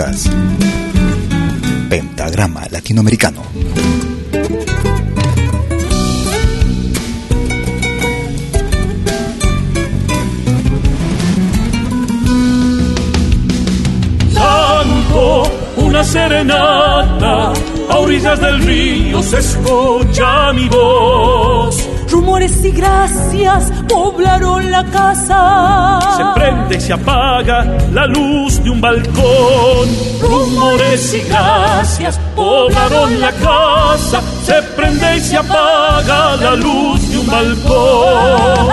Escuchas 0.00 0.30
Pentagrama 1.88 2.62
Latinoamericano. 2.70 3.42
Canto 14.34 15.42
una 15.76 16.04
serenata, 16.04 17.52
a 17.90 17.98
orillas 17.98 18.40
del 18.40 18.62
río 18.62 19.22
se 19.22 19.38
escucha 19.38 20.52
mi 20.52 20.68
voz. 20.68 21.88
Rumores 22.10 22.64
y 22.64 22.70
gracias 22.70 23.72
poblaron 23.88 24.70
la 24.70 24.84
casa. 24.86 25.98
Se 26.16 26.40
prende 26.40 26.76
y 26.76 26.80
se 26.80 26.92
apaga 26.92 27.64
la 27.92 28.06
luz 28.06 28.49
de 28.62 28.70
un 28.70 28.80
balcón. 28.80 29.88
Rumores 30.20 31.14
y 31.14 31.20
gracias 31.28 32.18
poblaron 32.34 33.20
la 33.20 33.32
casa. 33.32 34.20
Se 34.44 34.62
prende 34.76 35.16
y 35.16 35.20
se 35.20 35.36
apaga 35.36 36.36
la 36.36 36.56
luz 36.56 37.10
de 37.10 37.18
un 37.18 37.26
balcón. 37.26 38.68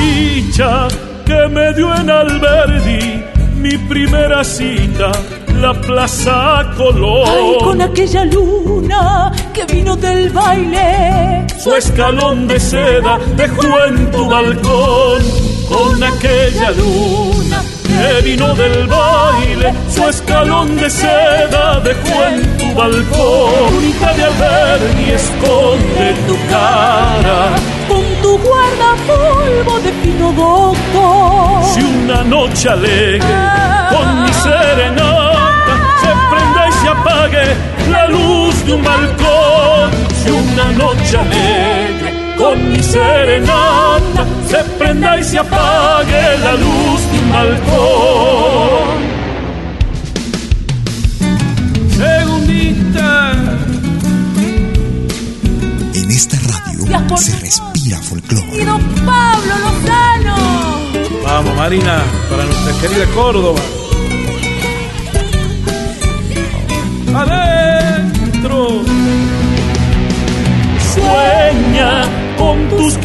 Dicha 0.00 0.88
que 1.24 1.48
me 1.48 1.72
dio 1.74 1.94
en 1.94 2.10
Alberdi 2.10 3.24
mi 3.56 3.76
primera 3.88 4.44
cita, 4.44 5.10
la 5.60 5.72
Plaza 5.74 6.72
Colón. 6.76 7.28
Ay, 7.28 7.64
con 7.64 7.82
aquella 7.82 8.24
luna 8.24 9.32
que 9.52 9.64
vino 9.64 9.96
del 9.96 10.30
baile. 10.30 11.46
Su 11.58 11.74
escalón 11.74 12.46
de 12.46 12.60
seda 12.60 13.18
dejó 13.36 13.84
en 13.88 14.10
tu 14.10 14.28
balcón. 14.28 15.22
Con 15.68 16.02
aquella 16.02 16.70
luna 16.72 17.35
que 17.96 18.20
vino 18.22 18.54
del 18.54 18.86
baile. 18.86 19.74
Su 19.88 20.08
escalón 20.08 20.76
de 20.76 20.90
seda 20.90 21.80
dejó 21.80 22.24
en 22.30 22.56
tu 22.58 22.74
balcón. 22.74 23.74
Única 23.78 24.12
de 24.14 24.24
Alberdi 24.24 25.10
esconde 25.10 26.14
tu 26.26 26.36
cara. 26.50 27.38
Con 27.88 28.04
tu 28.22 28.38
guardapolvo 28.38 29.78
de 29.80 29.92
pino 30.02 30.32
doctor. 30.32 31.74
Si 31.74 31.80
una 31.82 32.22
noche 32.24 32.68
alegre 32.68 33.34
con 33.90 34.24
mi 34.24 34.32
serenata 34.32 35.74
se 36.02 36.10
prenda 36.30 36.68
y 36.68 36.72
se 36.72 36.88
apague 36.88 37.44
la 37.90 38.08
luz 38.08 38.66
de 38.66 38.72
un 38.72 38.82
balcón. 38.82 39.90
Si 40.22 40.30
una 40.30 40.72
noche 40.72 41.16
alegre 41.18 42.15
con 42.36 42.70
mi 42.70 42.82
serenata 42.82 44.26
se 44.48 44.58
prenda 44.78 45.18
y 45.18 45.24
se 45.24 45.38
apague 45.38 46.38
la 46.38 46.52
luz 46.52 47.00
de 47.10 47.18
un 47.18 47.32
balcón. 47.32 48.96
Segundita. 51.96 53.32
En 55.94 56.10
esta 56.10 56.36
radio 56.36 57.16
se 57.16 57.38
respira 57.38 57.98
folclore. 58.02 58.64
Pablo 59.04 59.54
Lozano. 59.64 60.36
Vamos, 61.24 61.56
Marina, 61.56 62.02
para 62.30 62.44
nuestra 62.44 62.72
querida 62.80 63.06
Córdoba. 63.14 63.60
Adentro. 67.14 67.55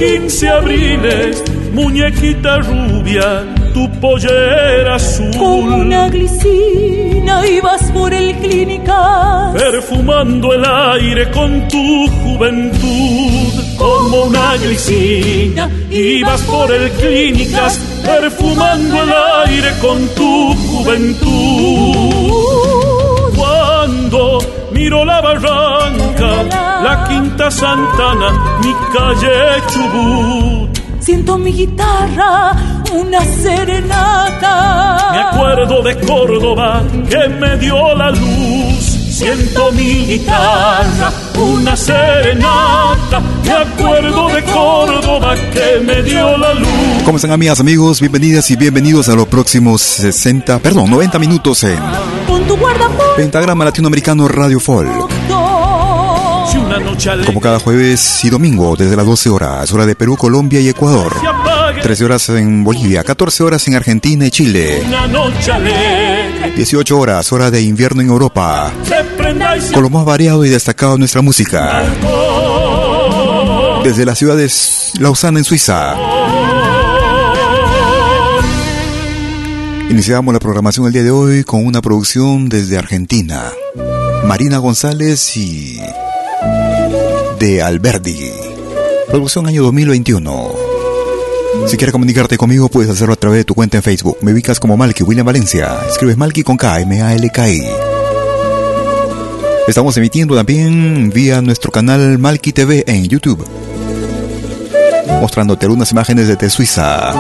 15 0.01 0.50
abriles, 0.50 1.44
muñequita 1.73 2.57
rubia, 2.57 3.45
tu 3.72 3.88
pollera 4.00 4.95
azul. 4.95 5.29
Como 5.38 5.75
una 5.78 6.09
glicina 6.09 7.45
ibas 7.45 7.84
por 7.91 8.11
el 8.11 8.34
clínica. 8.38 9.51
perfumando 9.53 10.53
el 10.53 10.66
aire 10.66 11.29
con 11.29 11.67
tu 11.67 12.07
juventud. 12.23 13.78
Como 13.78 14.23
una 14.23 14.57
glicina, 14.57 15.69
ibas 15.91 16.41
por 16.41 16.72
el 16.73 16.90
clínicas, 16.94 17.78
perfumando 18.03 19.03
el 19.03 19.13
aire 19.45 19.72
con 19.79 20.07
tu 20.16 20.56
juventud. 20.66 21.29
Cuando 23.35 24.40
miro 24.72 25.06
la 25.06 25.22
barranca, 25.22 26.70
la 26.83 27.03
quinta 27.07 27.49
Santana, 27.51 28.59
mi 28.63 28.73
calle 28.93 29.61
Chubut. 29.67 30.81
Siento 30.99 31.37
mi 31.37 31.51
guitarra, 31.51 32.55
una 32.93 33.21
serenata. 33.21 35.11
Me 35.11 35.19
acuerdo 35.19 35.81
de 35.81 35.99
Córdoba 35.99 36.83
que 37.09 37.29
me 37.29 37.57
dio 37.57 37.95
la 37.95 38.11
luz. 38.11 38.97
Siento 39.11 39.71
mi 39.73 40.05
guitarra, 40.05 41.11
una 41.37 41.75
serenata. 41.75 43.19
Me 43.43 43.51
acuerdo 43.51 44.29
de 44.29 44.43
Córdoba 44.43 45.35
que 45.53 45.79
me 45.85 46.01
dio 46.01 46.37
la 46.37 46.53
luz. 46.53 47.03
¿Cómo 47.05 47.17
están 47.17 47.31
amigas, 47.31 47.59
amigos? 47.59 47.99
Bienvenidas 47.99 48.49
y 48.51 48.55
bienvenidos 48.55 49.09
a 49.09 49.15
los 49.15 49.27
próximos 49.27 49.81
60, 49.81 50.59
perdón, 50.59 50.89
90 50.89 51.19
minutos 51.19 51.63
en 51.63 51.79
Con 52.27 52.43
tu 52.45 52.55
guardapolvo 52.57 53.15
Pentagrama 53.15 53.65
Latinoamericano 53.65 54.27
Radio 54.27 54.59
Folk. 54.59 55.50
Como 57.25 57.41
cada 57.41 57.57
jueves 57.57 58.23
y 58.23 58.29
domingo, 58.29 58.75
desde 58.75 58.95
las 58.95 59.07
12 59.07 59.29
horas, 59.29 59.72
hora 59.72 59.88
de 59.88 59.95
Perú, 59.95 60.17
Colombia 60.17 60.59
y 60.59 60.69
Ecuador. 60.69 61.12
se 61.19 61.28
apague, 61.28 61.81
13 61.81 62.06
horas 62.06 62.29
en 62.29 62.63
Bolivia, 62.63 63.03
14 63.03 63.44
horas 63.44 63.67
en 63.67 63.73
Argentina 63.75 64.28
y 64.28 64.29
Chile. 64.31 64.84
una 64.85 65.07
noche 65.07 65.51
alegre 65.51 66.53
18 66.56 67.00
horas, 67.00 67.31
hora 67.31 67.50
de 67.50 67.63
invierno 67.63 68.01
en 68.01 68.09
Europa. 68.09 68.72
Con 69.73 69.81
lo 69.81 69.90
más 69.90 70.06
variado 70.06 70.45
y 70.45 70.50
destacado 70.50 70.94
de 70.94 71.00
nuestra 71.00 71.23
música. 71.23 71.84
Desde 73.84 74.06
la 74.06 74.13
ciudad 74.13 74.38
de 74.38 74.51
Lausana, 75.00 75.40
en 75.40 75.45
Suiza. 75.45 75.95
Iniciamos 79.90 80.34
la 80.34 80.40
programación 80.40 80.85
el 80.85 80.93
día 80.93 81.03
de 81.03 81.11
hoy 81.11 81.43
con 81.43 81.66
una 81.66 81.81
producción 81.81 82.47
desde 82.47 82.78
Argentina. 82.78 83.46
Marina 84.23 84.59
González 84.59 85.35
y 85.35 85.79
de 87.41 87.59
Alberdi. 87.59 88.32
Producción 89.08 89.47
año 89.47 89.64
2021. 89.64 90.52
Si 91.66 91.76
quieres 91.76 91.91
comunicarte 91.91 92.38
conmigo, 92.38 92.70
puedes 92.70 92.91
hacerlo 92.91 93.16
a 93.16 93.16
través 93.16 93.40
de 93.40 93.46
tu 93.46 93.55
cuenta 93.55 93.78
en 93.78 93.84
Facebook. 93.84 94.17
Me 94.22 94.32
ubicas 94.32 94.59
como 94.59 94.78
Malky 94.78 95.02
William 95.02 95.26
Valencia. 95.26 95.79
Escribes 95.90 96.17
Malky 96.17 96.43
con 96.43 96.55
K, 96.55 96.82
M-A-L-K-I. 96.82 97.64
Estamos 99.67 99.97
emitiendo 99.97 100.35
también 100.35 101.09
vía 101.09 101.41
nuestro 101.41 101.72
canal 101.72 102.20
Malky 102.20 102.53
TV 102.53 102.84
en 102.85 103.08
YouTube. 103.08 103.44
Mostrándote 105.20 105.66
algunas 105.66 105.91
imágenes 105.91 106.28
desde 106.28 106.47
Suiza. 106.47 107.11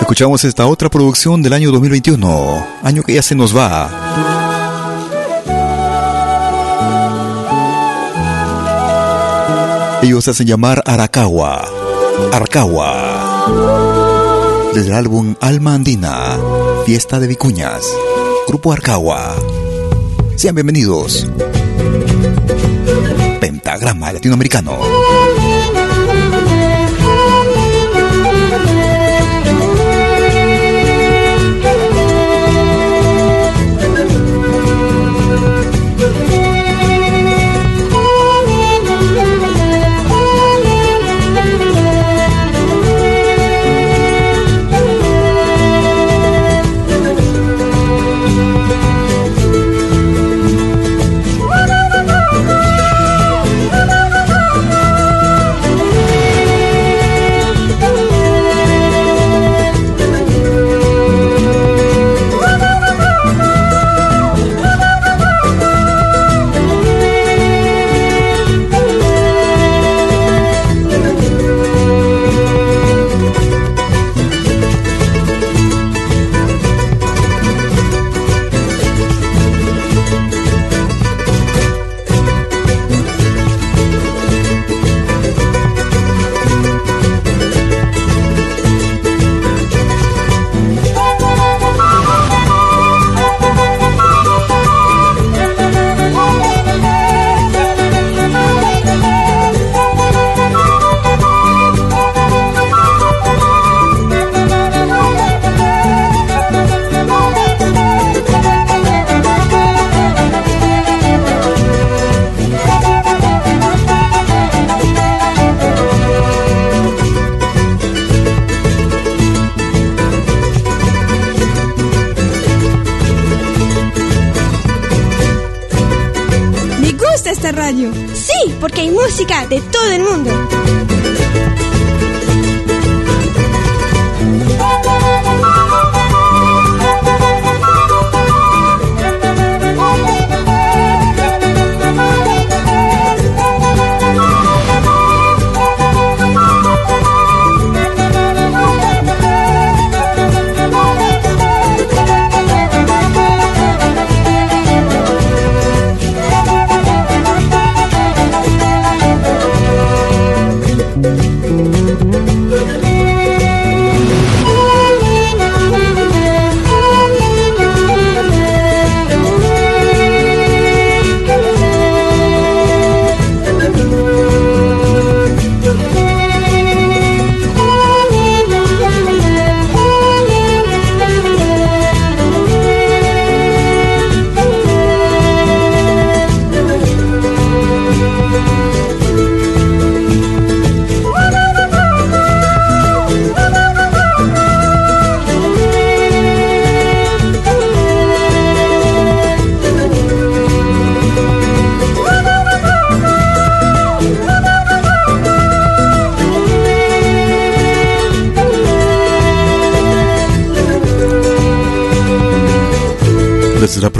Escuchamos 0.00 0.44
esta 0.44 0.66
otra 0.66 0.90
producción 0.90 1.42
del 1.42 1.52
año 1.52 1.70
2021, 1.70 2.66
año 2.82 3.02
que 3.04 3.14
ya 3.14 3.22
se 3.22 3.36
nos 3.36 3.56
va. 3.56 4.33
Ellos 10.04 10.28
hacen 10.28 10.46
llamar 10.46 10.82
Arakawa. 10.84 11.64
Arcagua. 12.30 13.46
Desde 14.74 14.88
el 14.88 14.94
álbum 14.94 15.34
Alma 15.40 15.72
Andina, 15.72 16.36
Fiesta 16.84 17.18
de 17.18 17.26
Vicuñas, 17.26 17.82
Grupo 18.46 18.70
Arcagua. 18.70 19.34
Sean 20.36 20.56
bienvenidos. 20.56 21.26
Pentagrama 23.40 24.12
Latinoamericano. 24.12 24.76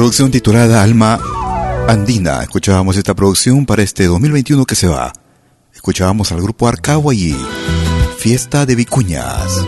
Producción 0.04 0.30
titulada 0.30 0.82
Alma 0.82 1.18
Andina. 1.88 2.42
Escuchábamos 2.42 2.98
esta 2.98 3.14
producción 3.14 3.64
para 3.64 3.82
este 3.82 4.04
2021 4.04 4.66
que 4.66 4.74
se 4.74 4.86
va. 4.86 5.14
Escuchábamos 5.72 6.30
al 6.30 6.42
grupo 6.42 6.68
Arcagua 6.68 7.14
y 7.14 7.34
Fiesta 8.18 8.66
de 8.66 8.74
Vicuñas. 8.74 9.64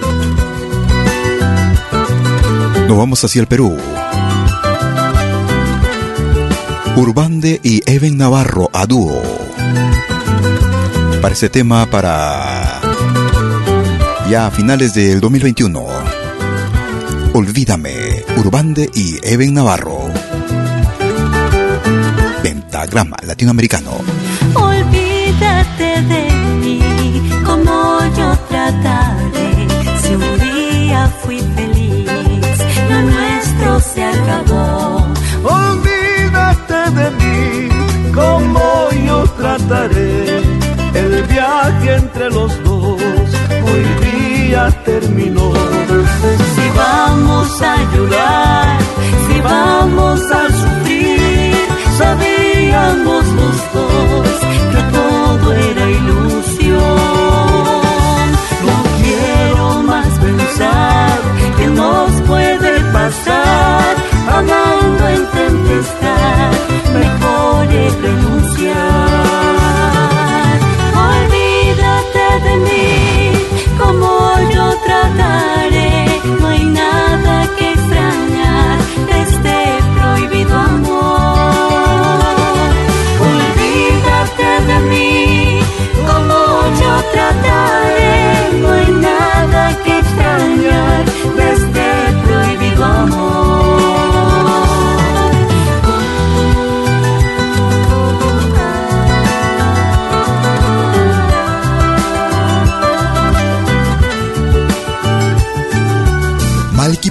Nos 2.86 2.98
vamos 2.98 3.24
hacia 3.24 3.40
el 3.40 3.46
Perú. 3.46 3.78
Urbande 6.96 7.58
y 7.64 7.80
Even 7.90 8.18
Navarro 8.18 8.68
a 8.74 8.84
dúo. 8.84 9.22
Para 11.22 11.32
ese 11.32 11.48
tema 11.48 11.86
para 11.86 12.82
ya 14.28 14.48
a 14.48 14.50
finales 14.50 14.92
del 14.92 15.18
2021. 15.22 15.86
Olvídame, 17.32 18.22
Urbande 18.36 18.90
y 18.94 19.18
Even 19.22 19.54
Navarro. 19.54 20.05
Pentagrama 22.76 23.16
Latinoamericano. 23.22 23.92
Olvídate 24.54 26.02
de 26.12 26.30
mí, 26.60 26.82
como 27.42 28.00
yo 28.18 28.36
trataré. 28.50 29.66
Si 30.02 30.14
un 30.14 30.38
día 30.38 31.10
fui 31.22 31.40
feliz, 31.56 32.58
lo 32.90 33.00
nuestro 33.00 33.80
se 33.80 34.04
acabó. 34.04 35.06
Olvídate 35.42 36.80
de 36.98 37.10
mí, 37.20 38.12
como 38.12 38.90
yo 39.06 39.24
trataré. 39.38 40.42
El 40.92 41.22
viaje 41.24 41.94
entre 41.94 42.30
los 42.30 42.62
dos 42.62 43.00
hoy 43.68 43.84
día 44.04 44.70
terminó 44.84 45.52
vamos 46.76 47.62
a 47.62 47.76
llorar, 47.94 48.78
si 49.26 49.40
vamos 49.40 50.20
a 50.30 50.46
sufrir, 50.48 50.85
sabíamos 52.76 53.26
los 53.40 53.56
dos 53.72 54.28
que 54.72 54.82
todo 54.96 55.52
era 55.52 55.84
ilusión. 55.90 56.78
No 58.68 58.76
quiero 59.00 59.82
más 59.82 60.08
pensar 60.18 61.18
que 61.58 61.66
nos 61.68 62.10
puede 62.30 62.72
pasar, 62.92 63.94
amando 64.38 65.02
en 65.14 65.22
tempestad, 65.40 66.52
mejor 67.00 67.64
es 67.84 67.92
renunciar. 68.06 68.76
Olvídate 71.10 72.26
de 72.46 72.54
mí, 72.66 72.88
como 73.78 74.08
yo 74.54 74.64
tratar 74.86 75.46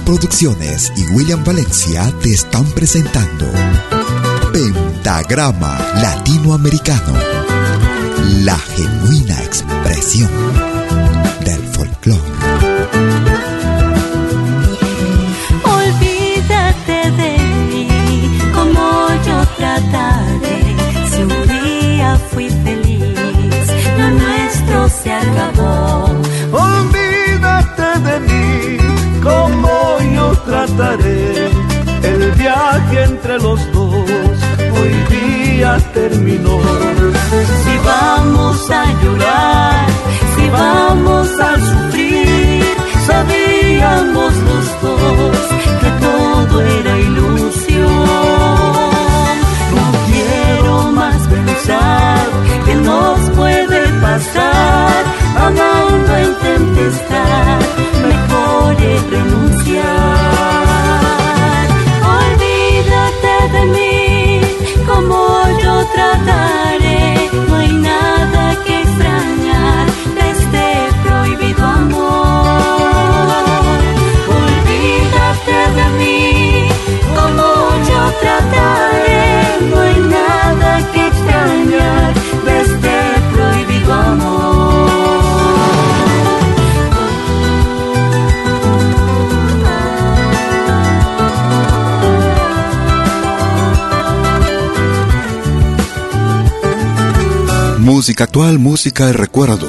Producciones 0.06 0.92
y 0.96 1.02
William 1.14 1.42
Valencia 1.42 2.12
te 2.22 2.32
están 2.32 2.64
presentando 2.70 3.44
Pentagrama 4.52 5.76
Latinoamericano, 6.00 7.12
la 8.44 8.56
genuina 8.56 9.36
expresión 9.42 10.30
del 11.44 11.60
folclore. 11.72 12.20
Olvídate 15.64 17.10
de 17.10 17.38
mí, 17.68 18.38
como 18.54 19.08
yo 19.26 19.44
trataré. 19.56 20.76
Si 21.10 21.22
un 21.22 21.48
día 21.48 22.16
fui 22.32 22.48
feliz, 22.48 23.02
lo 23.98 24.10
nuestro 24.10 24.88
se 25.02 25.12
acabó. 25.12 25.85
El 30.68 32.32
viaje 32.32 33.04
entre 33.04 33.38
los 33.38 33.60
dos 33.72 34.10
hoy 34.78 34.94
día 35.10 35.78
terminó. 35.94 36.58
Si 37.62 37.78
vamos 37.84 38.70
a 38.70 38.84
llorar, 39.00 39.86
si 40.36 40.50
vamos 40.50 41.28
a 41.38 41.54
sufrir, 41.54 42.64
sabíamos 43.06 44.32
los 44.48 44.82
dos 44.82 45.38
que 45.80 45.90
todo 46.04 46.60
era 46.60 46.98
ilusión. 46.98 47.88
No 49.76 49.86
quiero 50.10 50.92
más 50.92 51.16
pensar 51.28 52.26
que 52.66 52.74
nos 52.74 53.20
puede 53.36 53.88
pasar, 54.00 55.04
amando 55.38 56.16
en 56.16 56.34
tempestad, 56.34 57.60
mejor 58.08 58.82
es 58.82 59.10
renunciar. 59.10 60.15
Yo 65.66 65.84
trataré, 65.94 67.28
Música 97.96 98.24
actual, 98.24 98.58
música 98.58 99.06
de 99.06 99.14
recuerdo. 99.14 99.66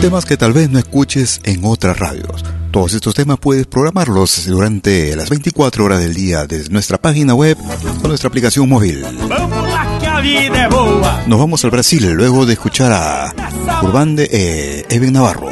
Temas 0.00 0.24
que 0.24 0.38
tal 0.38 0.54
vez 0.54 0.70
no 0.70 0.78
escuches 0.78 1.38
en 1.44 1.62
otras 1.62 1.98
radios. 1.98 2.42
Todos 2.70 2.94
estos 2.94 3.12
temas 3.12 3.38
puedes 3.38 3.66
programarlos 3.66 4.46
durante 4.46 5.14
las 5.14 5.28
24 5.28 5.84
horas 5.84 6.00
del 6.00 6.14
día 6.14 6.46
desde 6.46 6.72
nuestra 6.72 6.96
página 6.96 7.34
web 7.34 7.58
o 8.02 8.08
nuestra 8.08 8.28
aplicación 8.28 8.70
móvil. 8.70 9.02
Lá. 9.28 11.22
Nos 11.26 11.38
vamos 11.38 11.62
al 11.66 11.72
Brasil 11.72 12.10
luego 12.14 12.46
de 12.46 12.54
escuchar 12.54 12.90
a 12.90 13.34
Urbande 13.82 14.26
e 14.32 14.86
Eben 14.88 15.12
Navarro. 15.12 15.50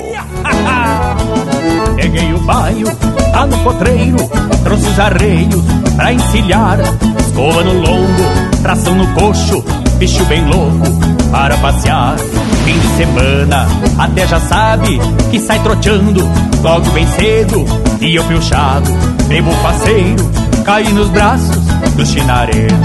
Peguei 1.97 2.33
o 2.33 2.41
baio, 2.47 2.87
tá 3.31 3.47
no 3.47 3.63
potreiro, 3.63 4.17
trouxe 4.65 4.89
os 4.89 4.99
arreios 4.99 5.63
pra 5.97 6.15
encilhar. 6.15 6.81
Escova 7.19 7.63
no 7.63 7.75
lombo, 7.75 8.23
tração 8.63 8.95
no 8.95 9.07
coxo, 9.13 9.63
bicho 9.99 10.25
bem 10.25 10.47
louco 10.49 11.22
para 11.33 11.57
passear. 11.57 12.17
Fim 12.65 12.79
de 12.79 12.89
semana, 12.97 13.67
até 13.99 14.27
já 14.29 14.39
sabe 14.39 15.01
que 15.31 15.41
sai 15.41 15.59
troteando 15.61 16.23
logo 16.63 16.89
bem 16.91 17.07
cedo. 17.07 17.65
E 18.01 18.15
eu 18.15 18.23
piochado, 18.25 18.89
bebo 19.27 19.51
faceiro, 19.63 20.31
caí 20.65 20.93
nos 20.93 21.09
braços 21.09 21.57
do 21.97 22.07
chinareiro. 22.07 22.77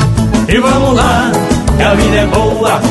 E 0.48 0.58
vamos 0.60 0.96
lá, 0.96 1.30
que 1.76 1.84
a 1.84 1.94
vida 1.94 2.16
é 2.16 2.26
boa, 2.28 2.82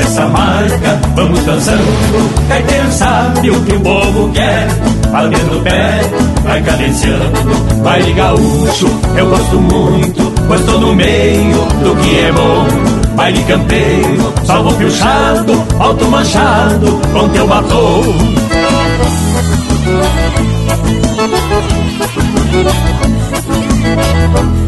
essa 0.00 0.26
marca, 0.26 1.00
vamos 1.14 1.42
dançando. 1.44 2.48
Caetano 2.48 2.92
sabe 2.92 3.50
o 3.50 3.60
que 3.62 3.74
o 3.74 3.80
povo 3.80 4.30
quer, 4.32 4.68
batendo 5.10 5.58
do 5.58 5.62
pé, 5.62 6.00
vai 6.44 6.62
cadenciando. 6.62 7.82
Baile 7.82 8.12
gaúcho, 8.12 8.86
eu 9.16 9.30
gosto 9.30 9.60
muito, 9.60 10.34
pois 10.46 10.60
tô 10.66 10.78
no 10.78 10.94
meio 10.94 11.56
do 11.82 11.96
que 12.02 12.18
é 12.18 12.32
bom. 12.32 12.95
Baile 13.16 13.42
campeiro, 13.44 14.34
salvo 14.44 14.74
piochado, 14.74 15.64
alto 15.80 16.04
manchado, 16.06 17.00
com 17.12 17.28
teu 17.30 17.46
batom. 17.48 18.02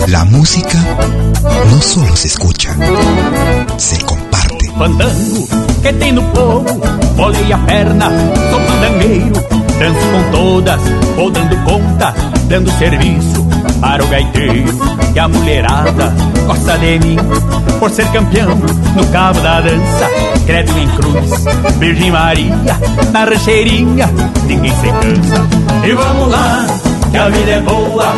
La 0.09 0.25
música 0.25 0.79
no 1.71 1.83
solo 1.83 2.17
se 2.17 2.29
escucha, 2.29 2.75
se 3.77 4.03
comparte. 4.05 4.69
Fandango 4.79 5.49
que 5.83 5.93
tem 5.93 6.13
no 6.13 6.23
povo, 6.31 6.81
bolei 7.17 7.53
a 7.53 7.59
perna, 7.59 8.11
sou 8.51 8.61
fandangueiro, 8.61 9.33
danço 9.79 10.07
com 10.13 10.31
todas, 10.31 10.81
vou 11.17 11.31
dando 11.31 11.57
conta, 11.65 12.15
dando 12.49 12.71
serviço 12.79 13.48
para 13.81 14.05
o 14.05 14.09
gaiteiro. 14.09 14.65
E 15.15 15.19
a 15.19 15.29
mulherada 15.29 16.15
gosta 16.47 16.79
de 16.79 16.99
mim, 17.01 17.17
por 17.79 17.91
ser 17.91 18.07
campeão 18.13 18.55
no 18.95 19.07
cabo 19.09 19.41
da 19.41 19.61
dança, 19.61 20.11
credo 20.47 20.73
em 20.79 20.89
cruz, 20.89 21.45
Virgem 21.79 22.11
Maria, 22.11 22.55
na 23.13 23.25
rancheirinha, 23.25 24.09
ninguém 24.47 24.73
se 24.77 24.87
cansa. 24.87 25.47
E 25.85 25.93
vamos 25.93 26.29
lá, 26.31 26.67
que 27.11 27.17
a 27.17 27.29
vida 27.29 27.51
é 27.51 27.61
boa, 27.61 28.15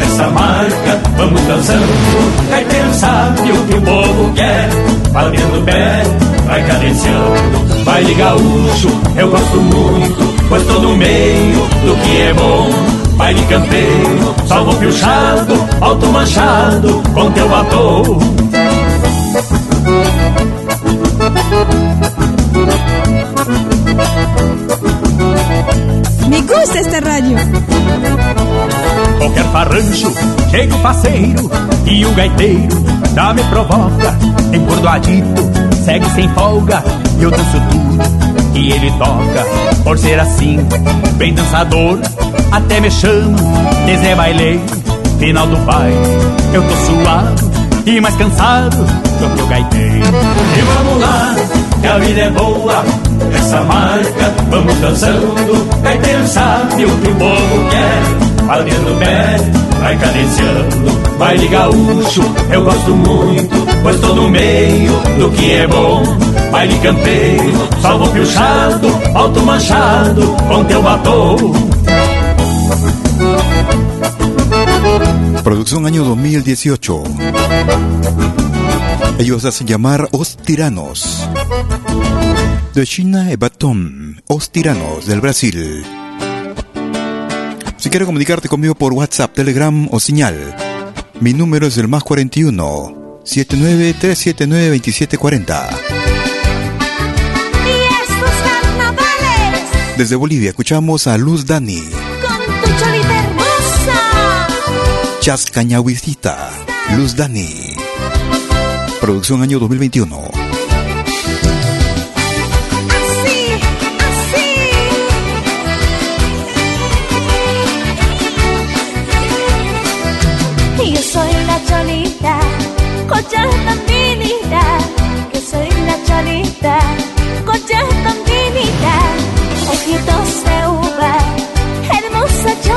essa 0.00 0.28
marca, 0.28 1.00
vamos 1.16 1.40
dançando. 1.42 2.50
Gaiteiro 2.50 2.94
sabe 2.94 3.52
o 3.52 3.66
que 3.66 3.74
o 3.74 3.82
povo 3.82 4.32
quer, 4.34 4.68
batendo 5.12 5.60
o 5.60 5.62
pé, 5.64 6.02
vai 6.46 6.66
cadenciando. 6.66 7.84
Baile 7.84 8.14
gaúcho, 8.14 8.88
eu 9.16 9.28
gosto 9.30 9.56
muito, 9.60 10.48
pois 10.48 10.66
tô 10.66 10.78
no 10.78 10.96
meio 10.96 11.60
do 11.84 11.96
que 12.02 12.20
é 12.20 12.32
bom. 12.32 13.03
Baile 13.16 13.42
campeiro, 13.46 14.34
salvo 14.46 14.74
piochado, 14.74 15.54
alto 15.80 16.06
manchado, 16.08 17.02
com 17.14 17.30
teu 17.30 17.48
batom. 17.48 18.18
Me 26.28 26.40
gusta 26.42 26.78
esta 26.78 27.00
radio. 27.00 27.36
Qualquer 29.18 29.44
farrancho, 29.44 30.12
chega 30.50 30.74
o 30.74 30.80
parceiro 30.80 31.50
e 31.86 32.04
o 32.04 32.14
gaiteiro 32.14 32.84
já 33.14 33.32
me 33.32 33.44
provoca. 33.44 34.18
Encordoadito, 34.52 35.42
segue 35.84 36.10
sem 36.10 36.28
folga, 36.30 36.82
eu 37.20 37.30
danço 37.30 37.60
tudo 37.70 38.23
que 38.54 38.70
ele 38.70 38.90
toca. 38.92 39.44
Por 39.82 39.98
ser 39.98 40.18
assim, 40.18 40.58
bem 41.16 41.34
dançador, 41.34 41.98
até 42.52 42.80
me 42.80 42.90
chamo 42.90 43.36
de 43.84 43.96
Zé 43.98 44.14
Baileiro. 44.14 44.60
Final 45.18 45.46
do 45.46 45.56
baile, 45.58 45.96
eu 46.52 46.62
tô 46.62 46.76
suado 46.76 47.52
e 47.86 48.00
mais 48.00 48.14
cansado 48.16 48.76
do 48.76 49.36
que 49.36 49.42
o 49.42 49.46
gaiteiro. 49.46 50.04
E 50.56 50.62
vamos 50.62 51.00
lá, 51.00 51.34
que 51.80 51.86
a 51.86 51.98
vida 51.98 52.20
é 52.20 52.30
boa, 52.30 52.84
essa 53.36 53.60
marca, 53.62 54.34
vamos 54.50 54.74
dançando. 54.78 55.82
Gaiteiro 55.82 56.26
sabe 56.26 56.84
o 56.84 56.90
que 56.98 57.08
o 57.08 57.14
povo 57.14 57.70
quer, 57.70 58.46
batendo 58.46 58.92
o 58.92 58.96
pé, 58.98 59.36
vai 59.80 59.96
cadenciando. 59.96 61.04
Baile 61.18 61.48
gaúcho, 61.48 62.22
eu 62.50 62.64
gosto 62.64 62.90
muito, 62.90 63.82
pois 63.82 64.00
tô 64.00 64.14
no 64.14 64.28
meio 64.28 64.92
do 65.18 65.30
que 65.30 65.52
é 65.52 65.66
bom. 65.66 66.02
Baile 66.54 66.78
campeiro, 66.78 67.68
salvo 67.82 68.08
piochado, 68.12 68.88
alto 69.12 69.42
manchado, 69.42 70.36
com 70.46 70.64
teu 70.64 70.80
batom. 70.80 71.36
Producción 75.42 75.84
año 75.84 76.04
2018. 76.04 77.02
Ellos 79.18 79.44
hacen 79.44 79.66
llamar 79.66 80.08
Os 80.12 80.36
Tiranos. 80.36 81.28
De 82.72 82.86
China 82.86 83.32
e 83.32 83.36
Batom, 83.36 84.14
Os 84.28 84.48
Tiranos 84.48 85.06
del 85.06 85.20
Brasil. 85.20 85.84
Si 87.78 87.90
quieres 87.90 88.06
comunicarte 88.06 88.48
conmigo 88.48 88.76
por 88.76 88.92
WhatsApp, 88.92 89.34
Telegram 89.34 89.88
o 89.90 89.98
señal, 89.98 90.54
mi 91.18 91.32
número 91.32 91.66
es 91.66 91.76
el 91.78 91.88
más 91.88 92.04
41 92.04 93.20
79 93.24 93.96
379 93.98 94.78
2740. 94.78 95.93
Desde 99.96 100.16
Bolivia 100.16 100.50
escuchamos 100.50 101.06
a 101.06 101.16
Luz 101.16 101.46
Dani. 101.46 101.78
con 101.78 102.38
tu 102.62 102.78
cholita 102.78 103.24
hermosa. 103.24 104.48
Chascañahuicita, 105.20 106.50
Luz 106.96 107.14
Dani. 107.14 107.76
Producción 109.00 109.42
año 109.42 109.60
2021. 109.60 110.44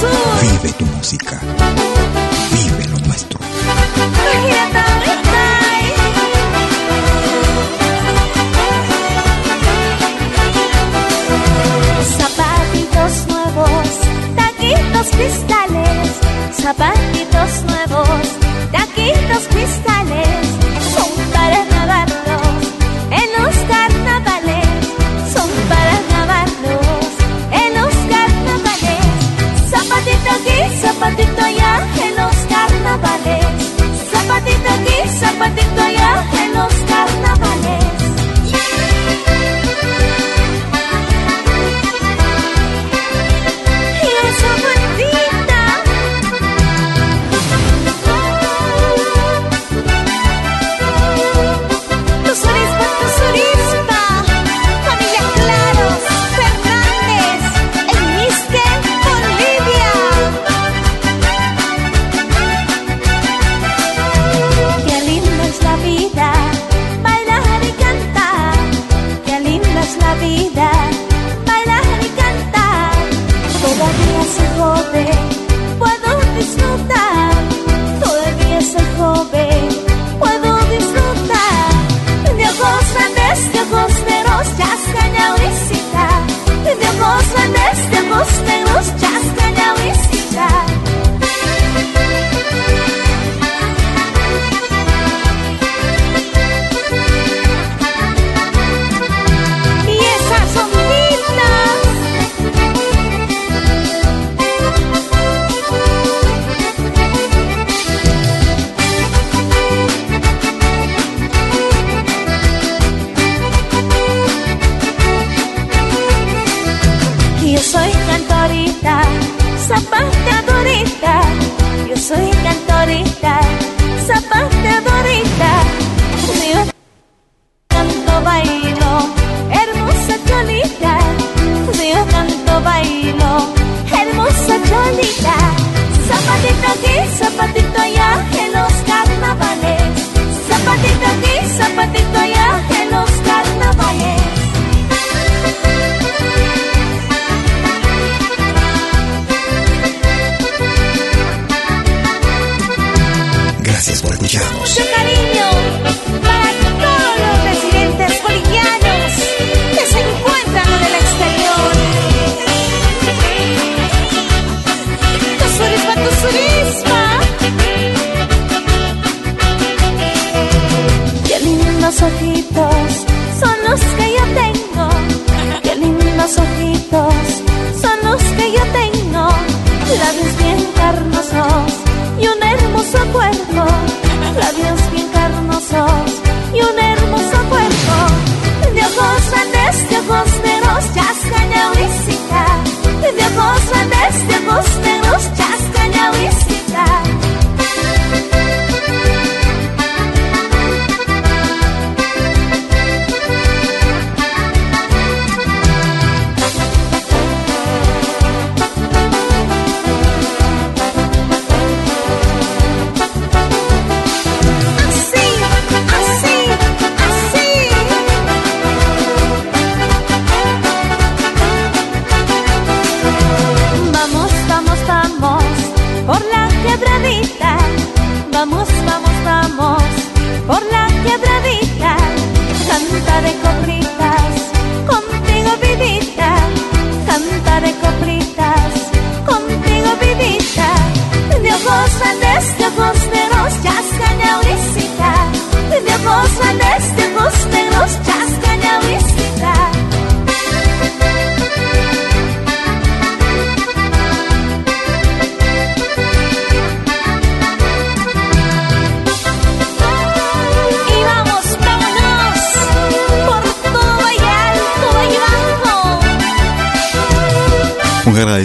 Vive 0.00 0.72
tu 0.78 0.86
música. 0.86 1.38
Vive 2.52 2.88
lo 2.88 2.98
nuestro. 3.00 3.38
Zapatitos 12.16 13.26
nuevos, 13.28 13.88
taquitos 14.36 15.06
cristales. 15.10 16.08
Zapatitos 16.62 17.62
nuevos, 17.66 18.26
taquitos 18.72 19.48
cristales. 19.50 20.09
Zapatito 31.10 31.44
allá 31.44 31.86
en 32.04 32.16
los 32.16 32.36
carnavales. 32.48 33.46
Zapatito 34.10 34.68
aquí, 34.70 35.08
zapatito 35.18 35.82
allá 35.82 36.39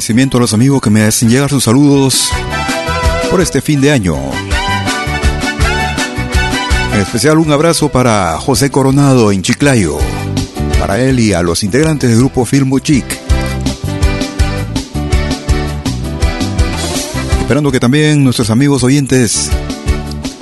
agradecimiento 0.05 0.37
a 0.37 0.41
los 0.41 0.53
amigos 0.53 0.81
que 0.81 0.91
me 0.91 1.01
hacen 1.01 1.29
llegar 1.29 1.49
sus 1.49 1.63
saludos 1.63 2.29
por 3.31 3.41
este 3.41 3.59
fin 3.59 3.81
de 3.81 3.89
año. 3.91 4.15
En 6.93 6.99
especial 7.01 7.39
un 7.39 7.51
abrazo 7.51 7.89
para 7.89 8.37
José 8.37 8.69
Coronado 8.69 9.31
en 9.31 9.41
Chiclayo, 9.41 9.97
para 10.79 10.99
él 10.99 11.19
y 11.19 11.33
a 11.33 11.41
los 11.41 11.63
integrantes 11.63 12.11
del 12.11 12.19
grupo 12.19 12.45
Filmo 12.45 12.77
Chic. 12.77 13.03
Esperando 17.39 17.71
que 17.71 17.79
también 17.79 18.23
nuestros 18.23 18.51
amigos 18.51 18.83
oyentes 18.83 19.49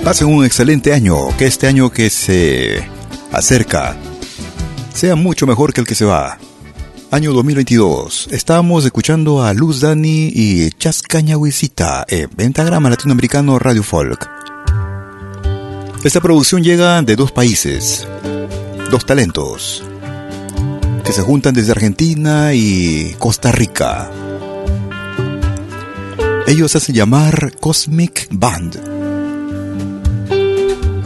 pasen 0.04 0.28
un 0.28 0.44
excelente 0.44 0.92
año, 0.92 1.34
que 1.38 1.46
este 1.46 1.68
año 1.68 1.90
que 1.90 2.10
se 2.10 2.86
acerca 3.32 3.96
sea 4.92 5.16
mucho 5.16 5.46
mejor 5.46 5.72
que 5.72 5.80
el 5.80 5.86
que 5.86 5.94
se 5.94 6.04
va. 6.04 6.36
Año 7.14 7.32
2022. 7.32 8.30
Estamos 8.32 8.84
escuchando 8.84 9.44
a 9.44 9.54
Luz 9.54 9.82
Dani 9.82 10.32
y 10.34 10.70
Chascañahuisita 10.70 12.04
en 12.08 12.28
Pentagrama 12.28 12.90
Latinoamericano 12.90 13.56
Radio 13.60 13.84
Folk. 13.84 14.28
Esta 16.02 16.20
producción 16.20 16.64
llega 16.64 17.00
de 17.02 17.14
dos 17.14 17.30
países, 17.30 18.04
dos 18.90 19.06
talentos, 19.06 19.84
que 21.04 21.12
se 21.12 21.22
juntan 21.22 21.54
desde 21.54 21.70
Argentina 21.70 22.52
y 22.52 23.14
Costa 23.20 23.52
Rica. 23.52 24.10
Ellos 26.48 26.74
hacen 26.74 26.96
llamar 26.96 27.54
Cosmic 27.60 28.26
Band. 28.32 28.80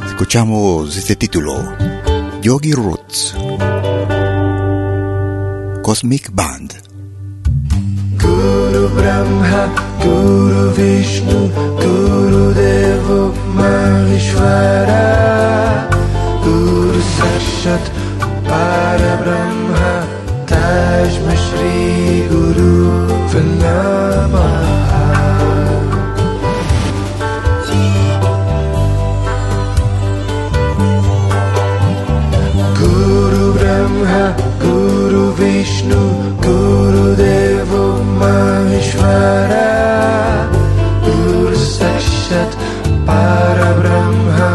Escuchamos 0.06 0.96
este 0.96 1.16
título, 1.16 1.70
Yogi 2.40 2.72
Roots. 2.72 3.34
Cosmic 5.88 6.28
Band. 6.36 6.76
Guru 8.20 8.88
Brahma, 8.92 9.72
Guru 10.04 10.70
Vishnu, 10.76 11.48
Guru 11.80 12.52
Devo 12.52 13.32
Maheshwara, 13.56 15.06
Guru 16.44 17.00
Sakshat 17.16 17.84
Parabrahma, 18.44 20.04
Tajma 20.44 21.34
Shri 21.44 22.28
Guru 22.28 23.08
Vanamaha. 23.32 24.68
Guru 32.76 33.44
Brahma, 33.56 34.47
Vishnu 35.38 36.00
Guru 36.42 37.14
Deva, 37.14 37.84
Mahishvara 38.20 39.68
Guru 41.04 41.54
Sakshat 41.54 42.52
Parabrahma 43.06 44.50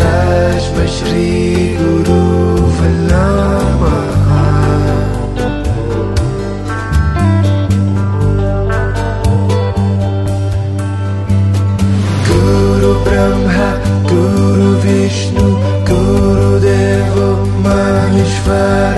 Tashma 0.00 0.84
Shri 0.96 1.76
Guru 1.76 2.22
Valama 2.78 3.94
Guru 12.28 12.92
Brahma 13.04 13.68
Guru 14.08 14.70
Vishnu 14.84 15.46
Guru 15.88 16.50
Devo 16.64 17.28
Mahishvara 17.64 18.93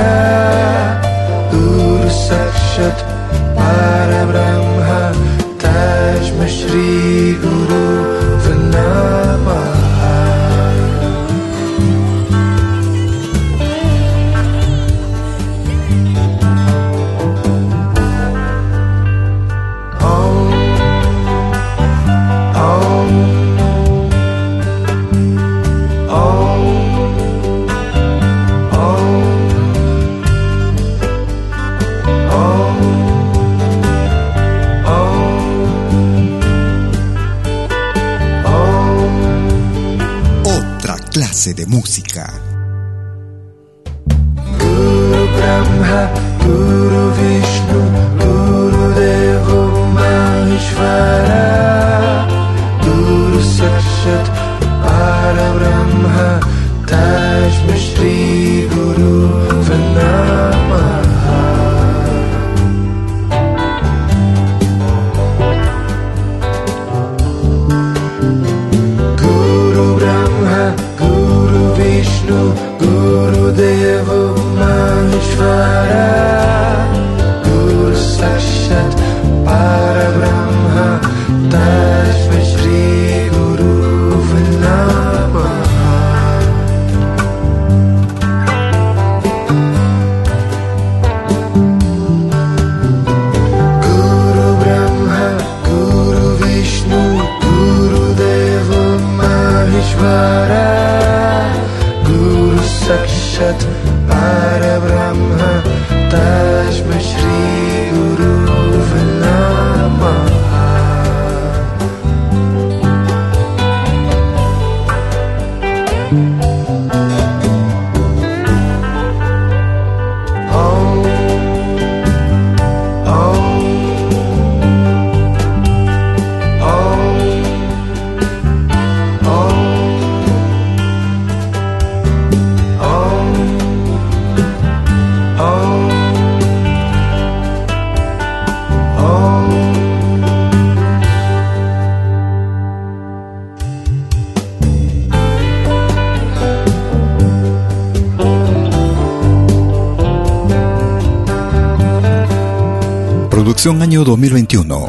2021. 154.07 154.89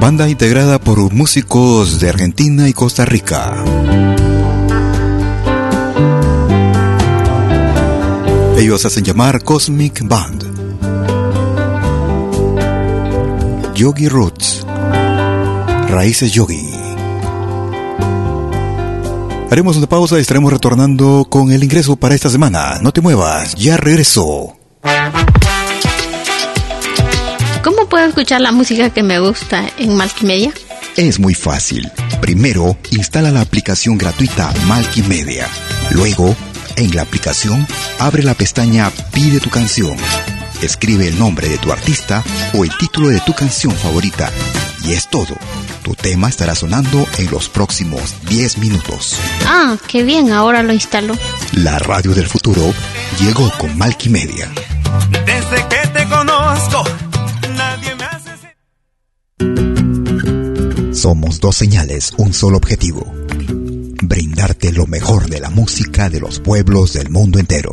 Banda 0.00 0.28
integrada 0.28 0.80
por 0.80 0.98
músicos 1.12 2.00
de 2.00 2.08
Argentina 2.08 2.68
y 2.68 2.72
Costa 2.72 3.04
Rica. 3.04 3.54
Ellos 8.58 8.84
hacen 8.84 9.04
llamar 9.04 9.44
Cosmic 9.44 10.02
Band. 10.08 10.44
Yogi 13.76 14.08
Roots. 14.08 14.66
Raíces 15.88 16.32
Yogi. 16.32 16.67
Haremos 19.50 19.78
una 19.78 19.88
pausa 19.88 20.18
y 20.18 20.20
estaremos 20.20 20.52
retornando 20.52 21.26
con 21.28 21.50
el 21.50 21.64
ingreso 21.64 21.96
para 21.96 22.14
esta 22.14 22.28
semana. 22.28 22.78
No 22.82 22.92
te 22.92 23.00
muevas, 23.00 23.54
ya 23.54 23.78
regreso. 23.78 24.56
¿Cómo 27.64 27.88
puedo 27.88 28.06
escuchar 28.06 28.42
la 28.42 28.52
música 28.52 28.90
que 28.90 29.02
me 29.02 29.18
gusta 29.18 29.64
en 29.78 29.96
Malkimedia? 29.96 30.52
Es 30.96 31.18
muy 31.18 31.34
fácil. 31.34 31.90
Primero, 32.20 32.76
instala 32.90 33.30
la 33.30 33.40
aplicación 33.40 33.96
gratuita 33.96 34.52
Malkimedia. 34.66 35.48
Luego, 35.92 36.36
en 36.76 36.94
la 36.94 37.02
aplicación, 37.02 37.66
abre 37.98 38.22
la 38.22 38.34
pestaña 38.34 38.90
Pide 39.12 39.40
tu 39.40 39.48
canción. 39.48 39.96
Escribe 40.62 41.06
el 41.06 41.18
nombre 41.18 41.48
de 41.48 41.58
tu 41.58 41.70
artista 41.70 42.24
o 42.54 42.64
el 42.64 42.76
título 42.76 43.08
de 43.08 43.20
tu 43.20 43.32
canción 43.32 43.72
favorita. 43.72 44.30
Y 44.84 44.92
es 44.92 45.08
todo. 45.08 45.36
Tu 45.82 45.94
tema 45.94 46.28
estará 46.28 46.54
sonando 46.54 47.06
en 47.18 47.30
los 47.30 47.48
próximos 47.48 48.14
10 48.28 48.58
minutos. 48.58 49.16
Ah, 49.46 49.76
qué 49.86 50.02
bien, 50.02 50.32
ahora 50.32 50.62
lo 50.62 50.72
instalo. 50.72 51.16
La 51.52 51.78
radio 51.78 52.12
del 52.12 52.26
futuro 52.26 52.74
llegó 53.20 53.50
con 53.58 53.78
Malkimedia. 53.78 54.50
Desde 55.10 55.68
que 55.68 55.88
te 55.94 56.08
conozco, 56.08 56.84
nadie 57.56 57.94
me 57.94 58.04
hace... 58.04 58.30
Somos 60.92 61.38
dos 61.38 61.54
señales, 61.56 62.12
un 62.16 62.34
solo 62.34 62.56
objetivo. 62.56 63.06
Brindarte 64.02 64.72
lo 64.72 64.86
mejor 64.86 65.28
de 65.28 65.38
la 65.38 65.50
música 65.50 66.10
de 66.10 66.18
los 66.20 66.40
pueblos 66.40 66.94
del 66.94 67.10
mundo 67.10 67.38
entero. 67.38 67.72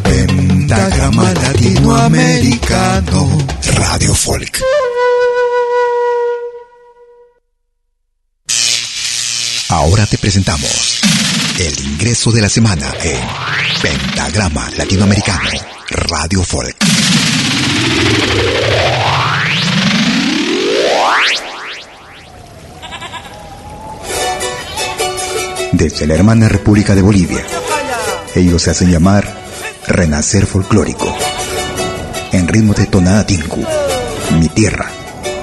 Pentagrama 0.11 1.33
Latinoamericano 1.35 3.47
Radio 3.77 4.13
Folk. 4.13 4.61
Ahora 9.69 10.05
te 10.05 10.17
presentamos 10.17 10.99
el 11.59 11.79
ingreso 11.79 12.29
de 12.33 12.41
la 12.41 12.49
semana 12.49 12.93
en 13.01 13.21
Pentagrama 13.81 14.69
Latinoamericano 14.75 15.49
Radio 15.87 16.43
Folk. 16.43 16.75
Desde 25.71 26.05
la 26.05 26.15
hermana 26.15 26.49
República 26.49 26.95
de 26.95 27.01
Bolivia, 27.01 27.45
ellos 28.35 28.61
se 28.61 28.71
hacen 28.71 28.91
llamar 28.91 29.40
Renacer 29.91 30.45
Folclórico. 30.45 31.13
En 32.31 32.47
ritmo 32.47 32.73
de 32.73 32.85
tonada 32.85 33.25
tinku, 33.25 33.63
Mi 34.39 34.47
Tierra. 34.47 34.89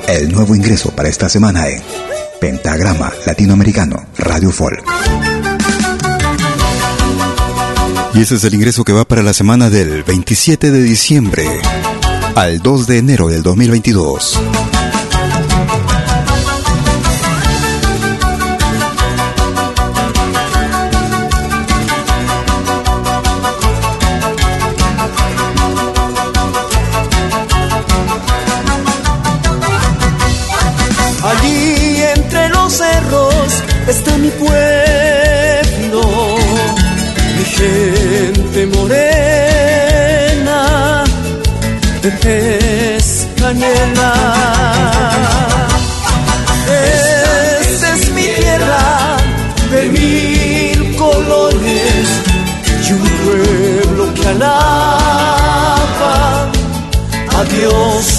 El 0.07 0.33
nuevo 0.33 0.55
ingreso 0.55 0.91
para 0.91 1.09
esta 1.09 1.29
semana 1.29 1.69
en 1.69 1.83
Pentagrama 2.41 3.13
Latinoamericano 3.27 4.07
Radio 4.17 4.51
Folk. 4.51 4.83
Y 8.15 8.23
ese 8.23 8.37
es 8.37 8.45
el 8.45 8.55
ingreso 8.55 8.85
que 8.85 8.93
va 8.93 9.05
para 9.05 9.23
la 9.23 9.35
semana 9.35 9.69
del 9.69 10.03
27 10.03 10.71
de 10.71 10.83
diciembre 10.83 11.47
al 12.35 12.61
2 12.61 12.87
de 12.87 12.99
enero 12.99 13.29
del 13.29 13.43
2022. 13.43 14.41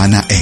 ingreso 0.00 0.24
de 0.26 0.39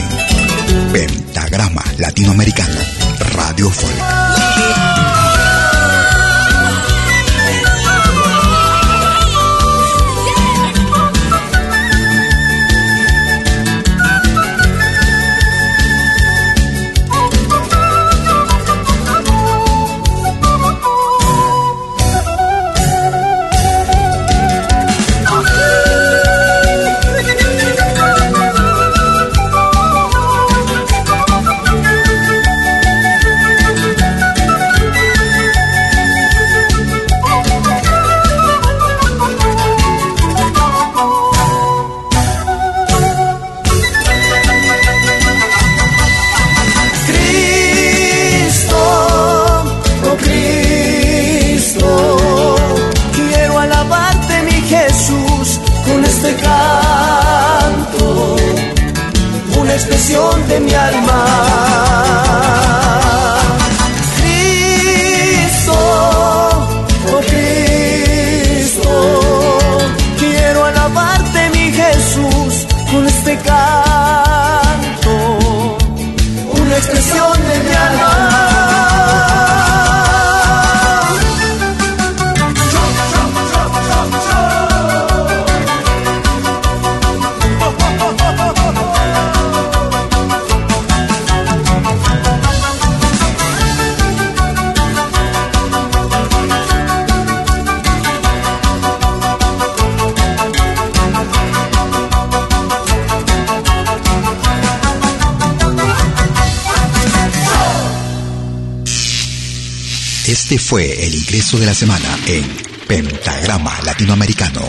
en 112.28 112.44
Pentagrama 112.86 113.72
Latinoamericano 113.86 114.60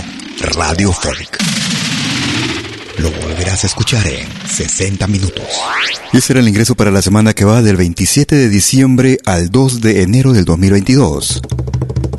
Radio 0.55 0.93
Folk. 0.93 1.37
Lo 2.99 3.11
volverás 3.11 3.65
a 3.65 3.67
escuchar 3.67 4.07
en 4.07 4.27
60 4.47 5.05
minutos. 5.07 5.43
Ese 6.13 6.31
era 6.31 6.39
el 6.39 6.47
ingreso 6.47 6.75
para 6.75 6.89
la 6.89 7.01
semana 7.01 7.33
que 7.33 7.43
va 7.43 7.61
del 7.61 7.75
27 7.75 8.37
de 8.37 8.47
diciembre 8.47 9.17
al 9.25 9.49
2 9.49 9.81
de 9.81 10.03
enero 10.03 10.31
del 10.31 10.45
2022. 10.45 11.41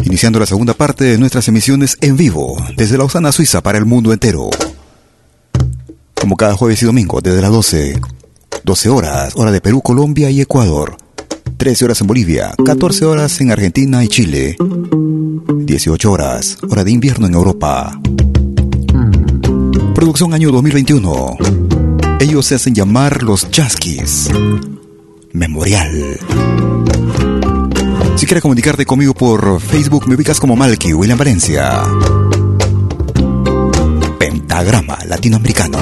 Iniciando 0.04 0.38
la 0.38 0.46
segunda 0.46 0.74
parte 0.74 1.04
de 1.04 1.16
nuestras 1.16 1.48
emisiones 1.48 1.96
en 2.02 2.18
vivo, 2.18 2.62
desde 2.76 2.98
Lausana, 2.98 3.32
Suiza, 3.32 3.62
para 3.62 3.78
el 3.78 3.86
mundo 3.86 4.12
entero. 4.12 4.50
Como 6.20 6.36
cada 6.36 6.54
jueves 6.54 6.82
y 6.82 6.84
domingo, 6.86 7.22
desde 7.22 7.40
las 7.40 7.50
12, 7.50 7.98
12 8.64 8.88
horas, 8.90 9.32
hora 9.36 9.52
de 9.52 9.62
Perú, 9.62 9.80
Colombia 9.80 10.28
y 10.28 10.42
Ecuador 10.42 10.98
13 11.60 11.84
horas 11.84 12.00
en 12.00 12.06
Bolivia, 12.06 12.54
14 12.64 13.04
horas 13.04 13.38
en 13.42 13.52
Argentina 13.52 14.02
y 14.02 14.08
Chile, 14.08 14.56
18 15.70 16.10
horas, 16.10 16.58
hora 16.68 16.82
de 16.82 16.90
invierno 16.90 17.28
en 17.28 17.34
Europa. 17.34 17.96
Producción 19.94 20.34
año 20.34 20.50
2021. 20.50 21.36
Ellos 22.18 22.46
se 22.46 22.56
hacen 22.56 22.74
llamar 22.74 23.22
los 23.22 23.46
Jaskis. 23.52 24.30
Memorial. 25.32 26.18
Si 28.16 28.26
quieres 28.26 28.42
comunicarte 28.42 28.84
conmigo 28.84 29.14
por 29.14 29.60
Facebook, 29.60 30.08
me 30.08 30.16
ubicas 30.16 30.40
como 30.40 30.56
Malky 30.56 30.92
William 30.92 31.16
Valencia. 31.16 31.84
Pentagrama 34.18 34.98
Latinoamericano. 35.06 35.78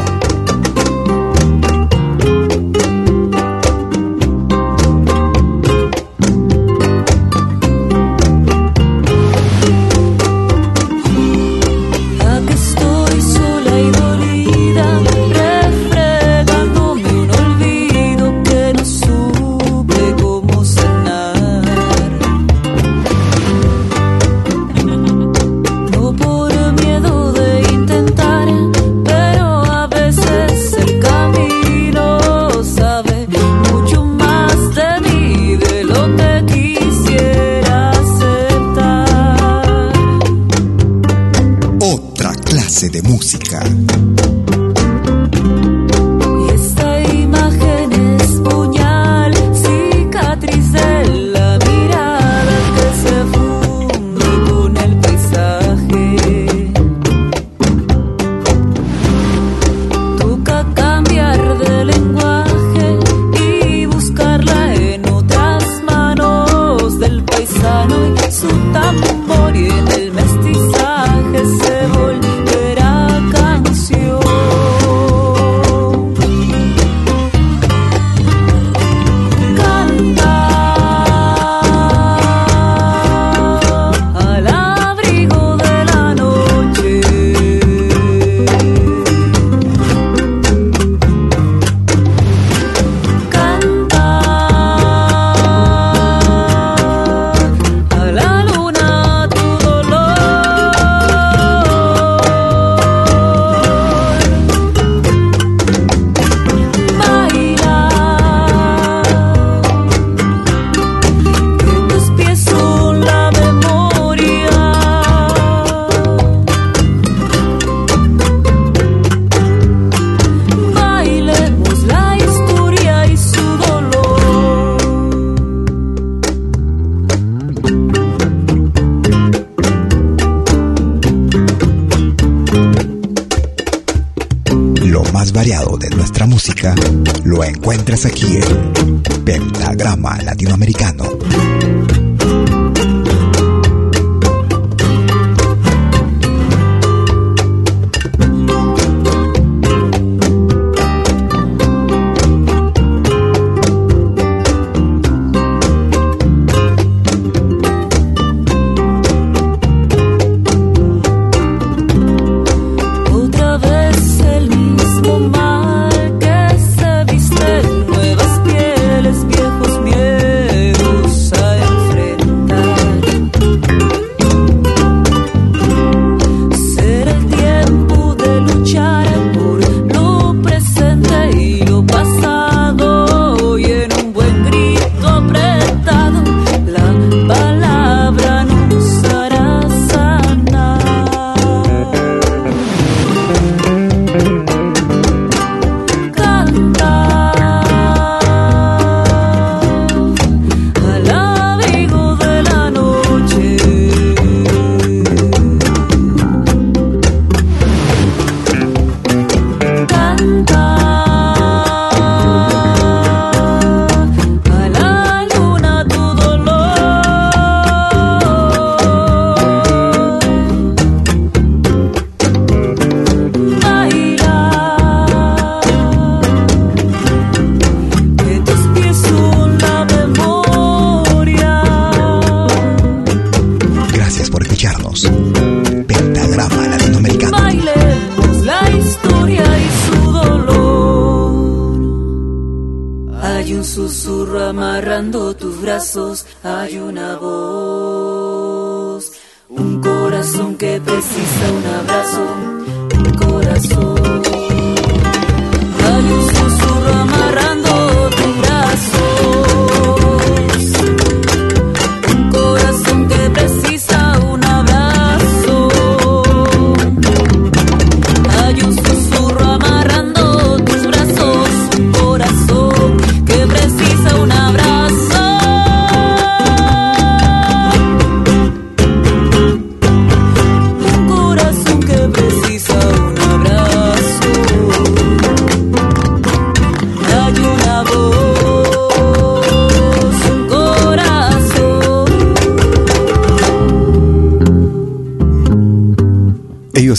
Aquí 137.95 138.37
en 138.37 139.03
Pentagrama 139.25 140.19
Latinoamericano. 140.23 141.08